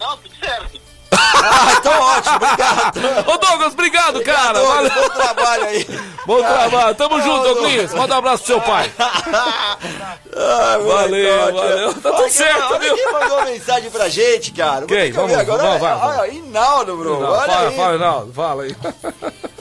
[0.00, 0.76] Não, tudo certo.
[1.48, 3.30] Ah, então ótimo, obrigado.
[3.30, 4.60] Ô Douglas, obrigado, cara.
[4.60, 5.08] Obrigado, Valeu.
[5.08, 5.86] Bom trabalho aí.
[6.26, 6.94] Bom trabalho.
[6.96, 7.94] Tamo Ah, junto, Douglas.
[7.94, 8.90] Manda um abraço pro seu pai.
[8.98, 11.94] Ai, Valeu, valeu.
[11.94, 12.94] Tá tudo certo, olha viu?
[12.96, 14.86] quem mandou mensagem pra gente, cara.
[14.86, 15.12] Quem?
[15.12, 15.62] Vamos, agora.
[15.62, 16.18] vamos, vai, olha, vamos.
[16.18, 17.20] olha, Inaldo, bro.
[17.20, 17.76] Não, olha fala, aí.
[17.76, 18.76] fala, não, fala aí.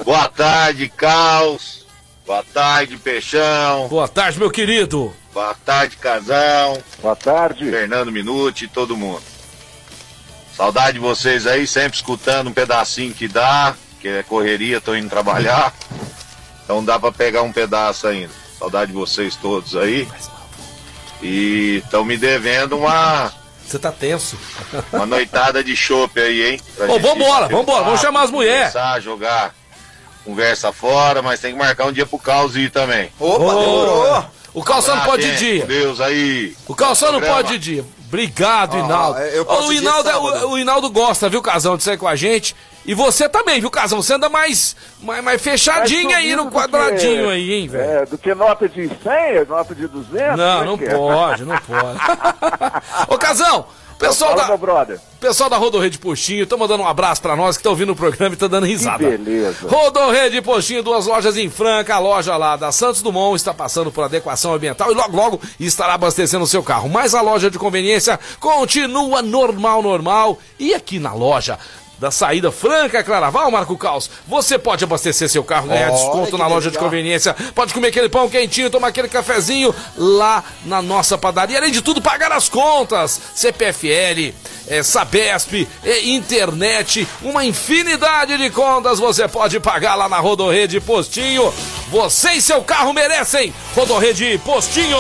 [0.04, 1.86] Boa tarde, Caos.
[2.26, 3.88] Boa tarde, Peixão.
[3.88, 5.14] Boa tarde, meu querido.
[5.32, 6.82] Boa tarde, Casão.
[7.00, 7.70] Boa tarde.
[7.70, 9.22] Fernando Minuti e todo mundo.
[10.58, 15.10] Saudade de vocês aí, sempre escutando um pedacinho que dá, que é correria, tô indo
[15.10, 15.74] trabalhar.
[16.66, 18.32] Então dá pra pegar um pedaço ainda.
[18.60, 20.08] Saudade de vocês todos aí.
[21.22, 23.32] E estão me devendo uma,
[23.66, 24.38] Você tá tenso.
[24.92, 26.62] uma noitada de chopp aí, hein?
[26.76, 28.72] Pra Ô, vambora, vambora, vamos chamar as mulheres.
[28.74, 29.56] Começar a jogar
[30.26, 33.12] conversa fora, mas tem que marcar um dia pro Caos ir também.
[33.20, 34.26] Opa, Ô, demorou.
[34.54, 35.66] O calção não pode ir dia.
[35.66, 36.56] Deus aí.
[36.68, 37.86] O calção não pode ir dia.
[38.08, 39.20] Obrigado, Ah, Inaldo.
[39.20, 42.16] eu posso o, Inaldo é- o, o Inaldo gosta, viu, Casão, de sair com a
[42.16, 42.56] gente.
[42.86, 44.02] E você também, viu, Casão?
[44.02, 47.84] Você anda mais, mais, mais fechadinho Mais aí no quadradinho que- aí, hein, velho?
[48.02, 50.38] É, do que nota de 100, nota de 200?
[50.38, 50.96] Não, como não é é?
[50.96, 52.00] pode, não pode.
[53.10, 53.66] Ô, Casão,
[53.98, 55.00] pessoal da, meu brother.
[55.20, 58.36] pessoal da Rodorrede Postinho, tô mandando um abraço pra nós que estão ouvindo o programa
[58.36, 58.98] e tá dando risada.
[59.00, 59.68] Que beleza.
[59.68, 64.04] Rodorrede Postinho, duas lojas em Franca, a loja lá da Santos Dumont está passando por
[64.04, 66.88] adequação ambiental e logo logo estará abastecendo o seu carro.
[66.88, 70.38] Mas a loja de conveniência continua normal, normal.
[70.60, 71.58] E aqui na loja
[72.00, 76.48] da saída Franca Claraval, Marco Caos, você pode abastecer seu carro, ganhar Olha desconto na
[76.48, 76.90] loja de legal.
[76.90, 81.58] conveniência, pode comer aquele pão quentinho, tomar aquele cafezinho lá na nossa padaria.
[81.58, 84.34] Além de tudo, pagar as contas, CPFL,
[84.68, 91.54] eh, Sabesp, eh, internet, uma infinidade de contas você pode pagar lá na Rodorrede Postinho.
[91.90, 94.98] Você e seu carro merecem Rodorrede Postinho.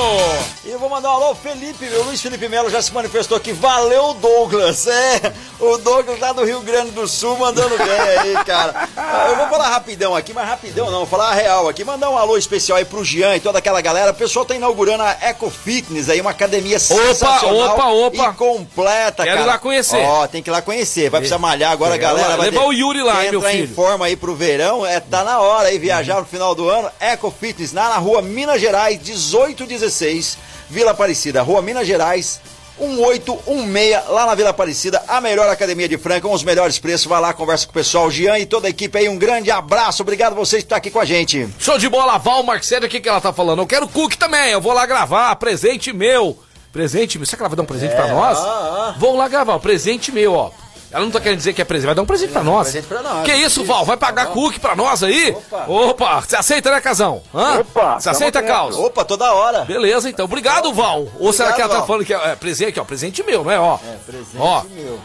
[0.63, 3.51] E eu vou mandar um alô, Felipe, meu Luiz Felipe Melo já se manifestou aqui.
[3.53, 4.87] Valeu, Douglas.
[4.87, 8.87] É, o Douglas lá do Rio Grande do Sul mandando bem aí, cara.
[9.29, 11.83] Eu vou falar rapidão aqui, mas rapidão não, vou falar a real aqui.
[11.83, 14.11] Mandar um alô especial aí pro Jean e toda aquela galera.
[14.11, 18.29] O pessoal tá inaugurando a Eco Fitness aí, uma academia sensacional opa, opa.
[18.29, 19.54] e completa, Quero cara.
[19.55, 19.97] Lá conhecer.
[20.05, 21.09] Ó, tem que ir lá conhecer.
[21.09, 22.37] Vai precisar malhar agora, a Legal, galera.
[22.37, 23.75] Vai Levar ter- o Yuri lá, hein, meu entrar em filho.
[23.75, 26.89] forma aí pro verão, é, tá na hora aí viajar no final do ano.
[26.99, 30.37] Eco Fitness, lá na rua Minas Gerais, 1816,
[30.69, 31.41] Vila Aparecida.
[31.41, 32.39] Rua Minas Gerais,
[32.79, 37.07] 1816, lá na Vila Aparecida, a melhor academia de Franca, com os melhores preços.
[37.07, 38.09] Vai lá, conversa com o pessoal.
[38.11, 40.01] Jean e toda a equipe aí, um grande abraço.
[40.01, 41.47] Obrigado a vocês que estão aqui com a gente.
[41.59, 43.61] Show de bola, Val Marcelo, o que, que ela tá falando?
[43.61, 46.37] Eu quero cookie também, eu vou lá gravar, presente meu.
[46.75, 48.37] Presente meu, será que ela vai dar um presente pra nós?
[48.37, 48.43] ah,
[48.89, 48.95] ah.
[48.99, 50.51] Vou lá gravar, o presente meu, ó.
[50.91, 52.63] Ela não tá querendo dizer que é presente, vai dar um presente pra nós.
[52.69, 53.23] presente pra nós.
[53.23, 53.85] Que isso, Val?
[53.85, 55.31] Vai pagar cookie pra nós aí?
[55.31, 55.65] Opa.
[55.69, 57.21] Opa, você aceita, né, Casão?
[57.33, 57.59] Hã?
[57.61, 58.75] Opa, Você aceita, Caos?
[58.77, 59.63] Opa, toda hora.
[59.63, 60.25] Beleza, então.
[60.25, 61.07] Obrigado, Val.
[61.17, 61.87] Ou será que ela tá Val.
[61.87, 63.75] falando que é, é presente, ó, presente meu, não é, ó?
[63.75, 64.61] É, presente Ó.
[64.69, 64.99] meu.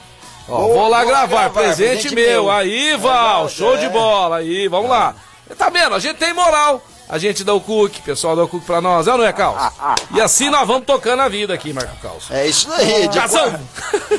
[0.48, 2.26] Ó, Vou- vou lá vou gravar, gravar, presente, presente meu.
[2.44, 2.50] meu.
[2.50, 3.12] Aí, Val,
[3.44, 3.76] Legal, show é.
[3.78, 4.36] de bola.
[4.38, 5.14] Aí, vamos lá.
[5.56, 5.94] Tá vendo?
[5.94, 6.82] A gente tem moral.
[7.10, 9.24] A gente dá o cookie, o pessoal dá o cookie pra nós, é ou não
[9.24, 9.72] é, Caos?
[10.14, 12.30] E assim nós vamos tocando a vida aqui, Marco Caos.
[12.30, 13.52] É isso aí, de, Casão!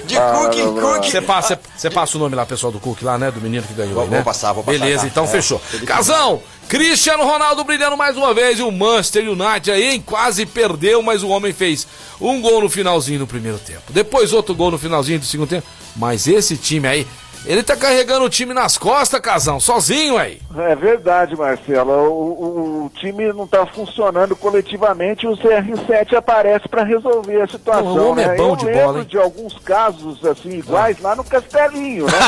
[0.06, 1.10] de cookie em cookie.
[1.12, 3.32] Você passa, você passa o nome lá, pessoal do Cookie lá, né?
[3.32, 4.16] Do menino que ganhou, Vou- aí, né?
[4.18, 5.08] vou passar, vou passar, Beleza, tá.
[5.08, 5.62] então É, fechou.
[5.86, 10.04] Casão, Cristiano Ronaldo brilhando mais uma vez e o Manchester United aí hein?
[10.06, 11.88] quase perdeu, mas o homem fez
[12.20, 13.84] um gol no finalzinho no primeiro tempo.
[13.92, 15.66] Depois outro gol no finalzinho do segundo tempo.
[15.96, 17.08] Mas esse time aí
[17.46, 20.40] Ele tá carregando o time nas costas, Casão, sozinho aí.
[20.56, 21.92] É verdade, Marcelo.
[21.92, 27.48] O, o, o time não está funcionando coletivamente e o CR7 aparece para resolver a
[27.48, 27.98] situação.
[27.98, 28.36] O homem né?
[28.36, 29.06] é bom Eu de lembro bola, hein?
[29.06, 32.12] de alguns casos assim iguais lá no Castelinho, né?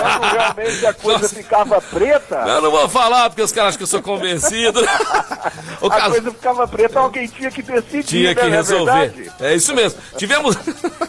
[0.00, 1.34] Quando realmente a coisa Nossa.
[1.34, 4.80] ficava preta, Eu não vou falar porque os caras acham que eu sou convencido.
[5.82, 8.48] a Casão coisa ficava preta, alguém tinha que decidir, tinha que né?
[8.48, 9.08] Não é resolver.
[9.10, 9.32] verdade?
[9.40, 10.00] É isso mesmo.
[10.16, 10.56] Tivemos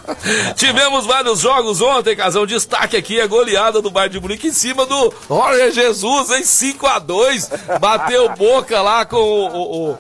[0.55, 2.45] tivemos vários jogos ontem, Casão.
[2.45, 6.87] Destaque aqui a goleada do Bayern de Munique em cima do Jorge Jesus, em 5
[6.87, 7.49] a 2
[7.79, 9.97] Bateu boca lá com o, o- o-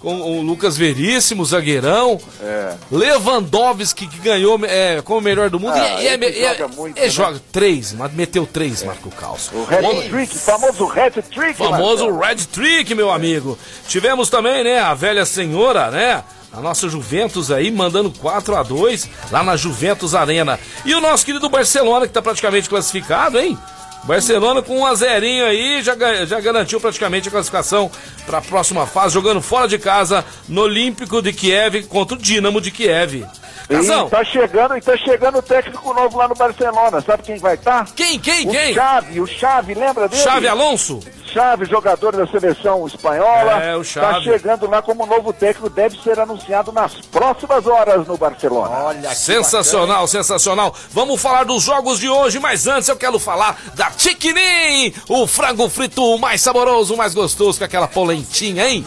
[0.00, 2.20] com o Lucas Veríssimo, zagueirão.
[2.40, 2.74] É.
[2.88, 5.72] Lewandowski, que ganhou é, como o melhor do mundo.
[5.74, 7.08] Ah, e, e é, ele e é- joga muito, e né?
[7.08, 9.50] joga três, mas meteu três, Marco Calço.
[9.56, 12.20] O Red Trick, famoso Red Trick, Famoso Marcelo.
[12.20, 13.58] Red Trick, meu amigo.
[13.88, 16.22] Tivemos também, né, a velha senhora, né?
[16.52, 20.58] A nossa Juventus aí mandando 4 a 2 lá na Juventus Arena.
[20.84, 23.56] E o nosso querido Barcelona, que tá praticamente classificado, hein?
[24.04, 25.94] Barcelona com um a zerinho aí, já,
[26.24, 27.90] já garantiu praticamente a classificação
[28.24, 32.60] para a próxima fase, jogando fora de casa no Olímpico de Kiev contra o Dinamo
[32.60, 33.26] de Kiev.
[33.68, 37.02] Casão, E tá chegando, e tá chegando o técnico novo lá no Barcelona.
[37.02, 37.84] Sabe quem vai estar?
[37.94, 38.72] quem, quem, O quem?
[38.72, 40.22] Xavi, o Xavi, lembra dele?
[40.22, 41.00] Chave Alonso?
[41.32, 43.62] Chave, jogador da seleção espanhola.
[43.62, 44.24] É, o Tá Xavi.
[44.24, 48.70] chegando lá como novo técnico, deve ser anunciado nas próximas horas no Barcelona.
[48.84, 50.74] Olha que Sensacional, sensacional.
[50.90, 55.68] Vamos falar dos jogos de hoje, mas antes eu quero falar da Tiquinim, o frango
[55.68, 58.84] frito mais saboroso, mais gostoso, com aquela polentinha, hein?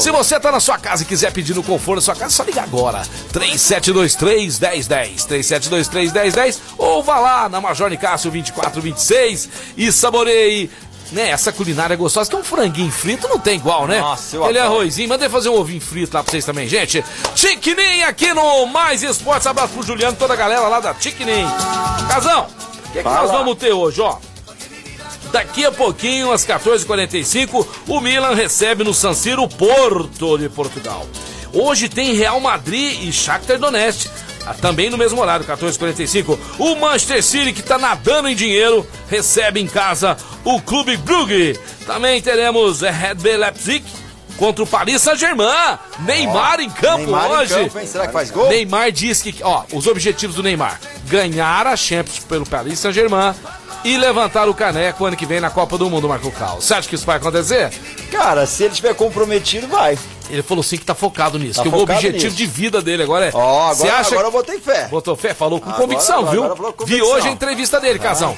[0.00, 2.42] Se você tá na sua casa e quiser pedir no conforto da sua casa, só
[2.42, 3.02] liga agora.
[3.32, 5.24] 3723 1010.
[5.26, 10.68] 3723 1010 ou vá lá na Major Nicásio 2426 e saboreie.
[11.12, 14.00] Né, essa culinária gostosa, que é um franguinho frito, não tem igual, né?
[14.00, 14.80] Nossa, eu Ele é adoro.
[14.80, 17.04] arrozinho, mandei fazer um ovinho frito lá pra vocês também, gente.
[17.34, 19.46] Tiquinim aqui no Mais Esportes.
[19.46, 21.46] Abraço pro Juliano, toda a galera lá da Tiquinim.
[22.08, 22.48] Casão,
[22.88, 24.16] o que, que nós vamos ter hoje, ó?
[25.30, 31.06] Daqui a pouquinho, às 14h45, o Milan recebe no San Siro o Porto de Portugal.
[31.52, 34.08] Hoje tem Real Madrid e Shakhtar Donetsk.
[34.46, 36.38] Ah, Também no mesmo horário, 14h45.
[36.58, 41.58] O Manchester City, que tá nadando em dinheiro, recebe em casa o Clube Brugge.
[41.84, 43.84] Também teremos eh, Red Bull Leipzig
[44.36, 45.78] contra o Paris Saint-Germain.
[46.00, 47.54] Neymar em campo Neymar em hoje.
[47.54, 47.86] campo, hein?
[47.86, 48.48] Será que faz gol?
[48.48, 53.34] Neymar diz que, ó, os objetivos do Neymar: ganhar a Champions pelo Paris Saint-Germain
[53.84, 56.60] e levantar o caneco ano que vem na Copa do Mundo, Marco Cal.
[56.60, 57.70] Você acha que isso vai acontecer?
[58.10, 59.96] Cara, se ele estiver comprometido, vai.
[60.28, 62.36] Ele falou sim que tá focado nisso, Tá que o focado objetivo nisso.
[62.36, 63.30] de vida dele agora é.
[63.32, 64.88] Ó, Você agora, acha agora eu botei fé.
[64.88, 65.32] Botou fé?
[65.34, 66.44] Falou com Agora- convicção, agora- viu?
[66.44, 67.08] agora com Vi convicção.
[67.16, 68.36] hoje a entrevista dele, Casão.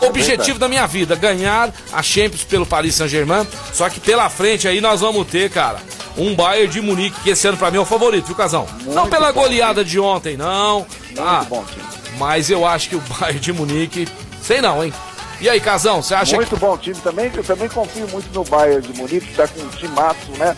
[0.00, 3.46] Objetivo da minha vida, ganhar a Champions pelo Paris Saint-Germain.
[3.72, 5.78] Só que pela frente aí nós vamos ter, cara,
[6.18, 8.66] um Bayern de Munique, que esse ano pra mim é o favorito, viu, Casão?
[8.86, 10.86] não pela goleada de ontem, não.
[11.18, 11.82] Ah, bom time.
[12.18, 14.06] mas eu acho que o Bayern de Munique,
[14.42, 14.92] sei não, hein?
[15.40, 18.26] E aí, Casão, você acha que Muito bom time também, que eu também confio muito
[18.32, 20.54] no Bayern de Munique, que tá com um timaço, né?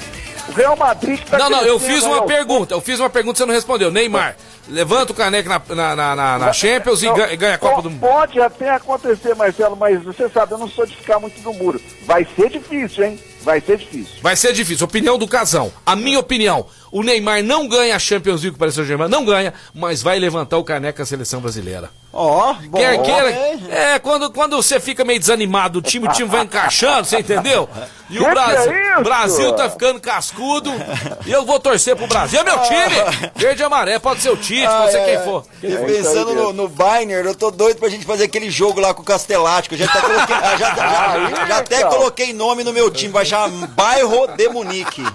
[0.49, 2.75] O Real Madrid tá Não, não, eu fiz uma pergunta.
[2.75, 3.91] Eu fiz uma pergunta e você não respondeu.
[3.91, 4.37] Neymar,
[4.69, 5.61] levanta o caneco na,
[5.95, 8.01] na, na, na- Champions e Não, ganha, ganha a Copa do Mundo.
[8.01, 11.81] Pode até acontecer, Marcelo, mas você sabe, eu não sou de ficar muito no muro.
[12.07, 13.19] Vai ser difícil, hein?
[13.43, 14.15] Vai ser difícil.
[14.23, 14.85] Vai ser difícil.
[14.85, 15.73] Opinião do Casão.
[15.87, 16.67] A minha opinião.
[16.91, 20.57] O Neymar não ganha a Champions League para o Saint-Germain, não ganha, mas vai levantar
[20.59, 21.91] o caneco a seleção brasileira.
[22.13, 22.79] Ó, bom.
[22.79, 23.31] Quer queira.
[23.69, 27.69] É, quando, quando você fica meio desanimado, o time, o time vai encaixando, você entendeu?
[28.09, 29.03] E o Que que Brasil, é?
[29.03, 30.73] Brasil tá ficando cascudo.
[31.27, 32.41] E eu vou torcer pro Brasil.
[32.41, 33.31] É meu time!
[33.37, 35.45] Verde e amarelo, pode ser o Tite, pode ser quem for.
[35.63, 38.81] E É isso pensando no, no Bainer, eu tô doido pra gente fazer aquele jogo
[38.81, 39.77] lá com o Castelático.
[39.77, 43.49] Já, até coloquei, já, já- Aí, já até coloquei nome no meu time, vai chamar
[43.69, 45.03] Bairro de Munique.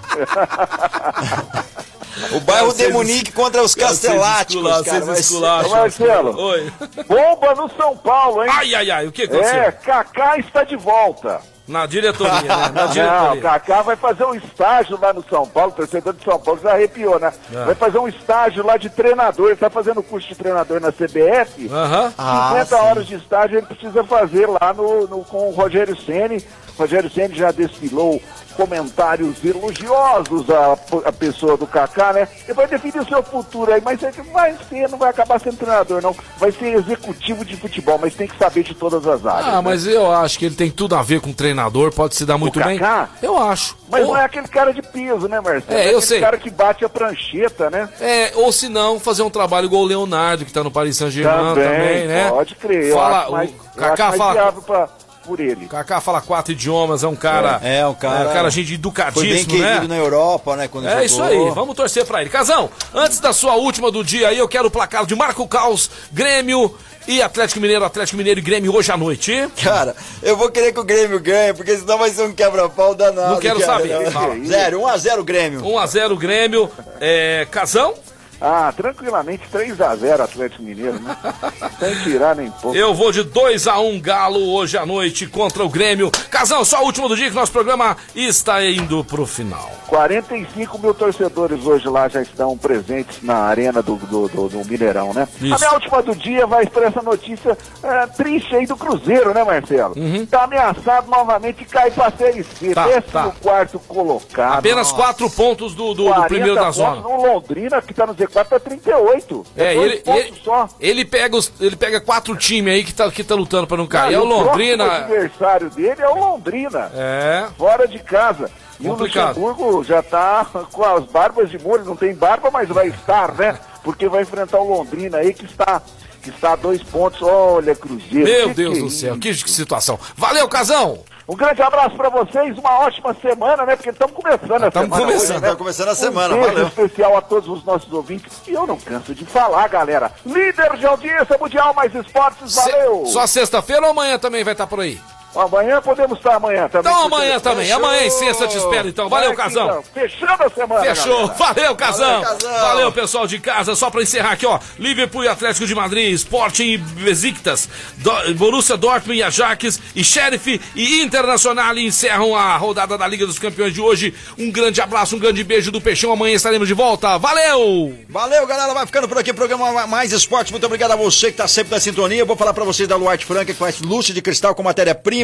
[2.32, 5.14] O bairro de Vocês- Munique contra os Casteláticos, cara.
[5.16, 6.38] ser- Ô, Marcelo.
[6.40, 6.72] Oi.
[7.08, 8.50] Bomba no São Paulo, hein?
[8.52, 9.58] Ai, ai, ai, o que aconteceu?
[9.62, 11.40] É, Kaká está de volta.
[11.66, 12.70] Na diretoria, né?
[12.74, 13.40] Na Não, diretoria.
[13.40, 17.18] Kaká vai fazer um estágio lá no São Paulo, torcedor de São Paulo já arrepiou,
[17.18, 17.32] né?
[17.54, 17.64] É.
[17.64, 21.68] Vai fazer um estágio lá de treinador, ele tá fazendo curso de treinador na CBF.
[21.72, 22.10] Aham.
[22.10, 22.74] 50 Ah, sim.
[22.74, 26.44] horas de estágio ele precisa fazer lá no, no- com o Rogério Ceni.
[26.78, 28.20] Rogério Ceni já desfilou
[28.54, 30.72] comentários elogiosos à,
[31.04, 32.28] à pessoa do Kaká, né?
[32.44, 35.56] Ele vai definir o seu futuro aí, mas ele vai ser, não vai acabar sendo
[35.56, 36.14] treinador, não.
[36.38, 39.48] Vai ser executivo de futebol, mas tem que saber de todas as áreas.
[39.48, 39.60] Ah, né?
[39.60, 42.58] mas eu acho que ele tem tudo a ver com treinador, pode se dar muito
[42.60, 42.78] bem.
[42.78, 43.08] Kaká?
[43.22, 43.76] Eu acho.
[43.90, 45.78] Mas ou, não é aquele cara de peso, né, Marcelo?
[45.78, 46.20] É, eu aquele sei.
[46.20, 47.88] cara que bate a prancheta, né?
[48.00, 51.54] é, ou se não, fazer um trabalho igual o Leonardo, que tá no Paris Saint-Germain
[51.54, 52.30] também, né?
[52.30, 52.88] pode crer.
[52.88, 54.88] Eu Fala, acho mais, o eu Kaká fala, pra,
[55.24, 55.66] por ele.
[55.66, 57.60] Kaká fala quatro idiomas, é um cara.
[57.62, 59.88] É, é um cara- É um cara gente Foi bem educadíssimo, querido né?
[59.88, 60.68] na Europa, né?
[60.68, 61.04] Quando É jogou.
[61.04, 62.30] isso aí, vamos torcer pra ele.
[62.30, 65.90] Casão, antes da sua última do dia aí, eu quero o placar de Marco Caos,
[66.12, 66.74] Grêmio
[67.06, 69.46] E Atlético Mineiro, Atlético Mineiro e Grêmio hoje à noite.
[69.62, 73.32] Cara, eu vou querer que o Grêmio ganhe, porque senão vai ser um quebra-pau danado.
[73.34, 73.78] Não quero cara.
[73.78, 74.10] saber.
[74.10, 74.34] Fala.
[74.42, 75.60] Zero, 1x0 Grêmio.
[75.62, 76.70] 1x0 Grêmio.
[77.00, 77.92] É, Casão?
[78.40, 81.16] Ah, tranquilamente 3x0 Atlético Mineiro, né?
[81.78, 82.76] Sem tirar nem pouco.
[82.76, 86.10] Eu vou de 2x1 Galo hoje à noite contra o Grêmio.
[86.30, 89.70] Casão, só o último do dia que nosso programa está indo pro final.
[89.86, 95.12] 45 mil torcedores hoje lá já estão presentes na arena do, do, do, do Mineirão,
[95.12, 95.28] né?
[95.40, 95.54] Isso.
[95.54, 99.44] A minha última do dia vai para essa notícia é, triste aí do Cruzeiro, né,
[99.44, 99.94] Marcelo?
[100.30, 102.68] Tá ameaçado novamente de cair pra Série C.
[102.68, 102.74] Uhum.
[102.74, 103.32] Tá, décimo tá.
[103.40, 104.58] quarto colocado.
[104.58, 104.94] Apenas Nossa.
[104.94, 107.00] quatro pontos do, do, do 40 primeiro da zona.
[107.00, 109.46] No Londrina, que tá no Z4, tá 38.
[109.56, 110.68] É, dois ele, pontos ele, só.
[110.80, 113.86] ele pega os, ele pega quatro times aí que tá, que tá lutando pra não
[113.86, 114.14] cair.
[114.14, 114.84] Ah, é o Londrina.
[114.84, 116.90] adversário dele é o Londrina.
[116.94, 117.46] É.
[117.56, 118.50] Fora de casa.
[118.80, 119.36] E Complicado.
[119.36, 123.32] o Luxemburgo já tá com as barbas de molho, não tem barba, mas vai estar,
[123.34, 123.58] né?
[123.84, 125.80] Porque vai enfrentar o Londrina aí que está,
[126.22, 127.22] que está a dois pontos.
[127.22, 128.24] Olha, Cruzeiro.
[128.24, 128.96] Meu que Deus que é do isso?
[128.98, 129.98] céu, que, que situação.
[130.16, 130.98] Valeu, Casão!
[131.26, 133.76] Um grande abraço pra vocês, uma ótima semana, né?
[133.76, 135.02] Porque estamos começando a Tamo semana.
[135.06, 135.48] começando, hoje, né?
[135.50, 136.66] tá começando a semana, um beijo valeu.
[136.68, 138.32] especial a todos os nossos ouvintes.
[138.46, 140.12] E eu não canso de falar, galera.
[140.26, 143.06] Líder de audiência mundial, mais esportes, Se- valeu!
[143.06, 145.00] Só sexta-feira ou amanhã também vai estar por aí?
[145.36, 146.92] Amanhã podemos estar amanhã também.
[146.92, 147.70] Então amanhã também.
[147.72, 149.08] Amanhã em sexta te espero então.
[149.08, 149.66] Valeu, Aqui, Casão.
[149.66, 149.82] então.
[149.94, 150.80] Fechando a semana.
[150.82, 151.28] Fechou.
[151.28, 151.34] galera.
[151.34, 152.08] Valeu, Casão.
[152.22, 152.52] Valeu, Casão.
[152.60, 153.74] Valeu, pessoal de casa.
[153.74, 154.58] Só pra encerrar aqui, ó.
[154.78, 160.60] Liverpool e Atlético de Madrid, Sporting e Besiktas, Do- Borussia Dortmund e Ajax e Sheriff
[160.74, 164.14] e Internacional encerram a rodada da Liga dos Campeões de hoje.
[164.38, 166.12] Um grande abraço, um grande beijo do Peixão.
[166.12, 167.18] Amanhã estaremos de volta.
[167.18, 167.98] Valeu!
[168.08, 168.72] Valeu, galera.
[168.74, 170.52] Vai ficando por aqui o programa Mais Esporte.
[170.52, 172.20] Muito obrigado a você que tá sempre na sintonia.
[172.20, 175.23] Eu vou falar pra vocês da Luarte Franca, que faz lustre de cristal com matéria-prima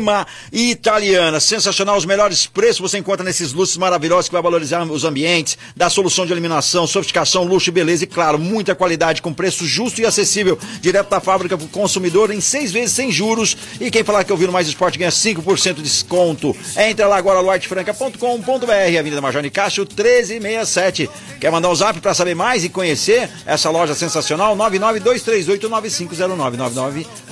[0.53, 1.41] italiana.
[1.41, 5.91] Sensacional, os melhores preços você encontra nesses lustres maravilhosos que vai valorizar os ambientes, dar
[5.91, 10.07] solução de eliminação, sofisticação, luxo e beleza e, claro, muita qualidade com preço justo e
[10.07, 13.57] acessível, direto da fábrica pro consumidor em seis vezes sem juros.
[13.81, 16.57] E quem falar que ouviu no Mais Esporte ganha 5% de desconto.
[16.77, 21.11] Entra lá agora, luartefranca.com.br, Avenida Major Nicásio 1367.
[21.41, 24.57] Quer mandar um zap pra saber mais e conhecer essa loja sensacional?
[24.57, 26.57] 992389509,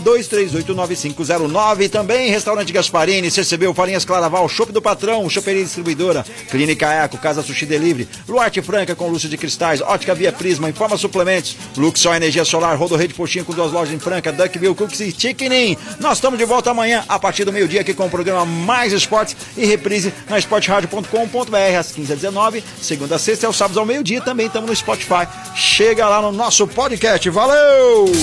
[0.05, 1.91] 992389509.
[1.91, 7.67] Também Restaurante Gasparini, CCB, Farinhas Claraval, Shopping do Patrão, Choperia Distribuidora, Clínica Eco, Casa Sushi
[7.67, 12.77] Delivery, Luarte Franca com Lúcio de Cristais, Ótica Via Prisma, Informa Suplementos, Luxor Energia Solar,
[12.77, 16.45] Rodo Rede Postinha com duas lojas em Franca, Duckville Cookies e Chicken Nós estamos de
[16.45, 20.39] volta amanhã, a partir do meio-dia, aqui com o programa Mais Esportes e reprise na
[20.39, 25.27] esporteradio.com.br às 15h19, segunda a sexta e aos sábados ao meio-dia, também estamos no Spotify.
[25.55, 27.29] Chega lá no nosso podcast.
[27.31, 28.19] Valeu!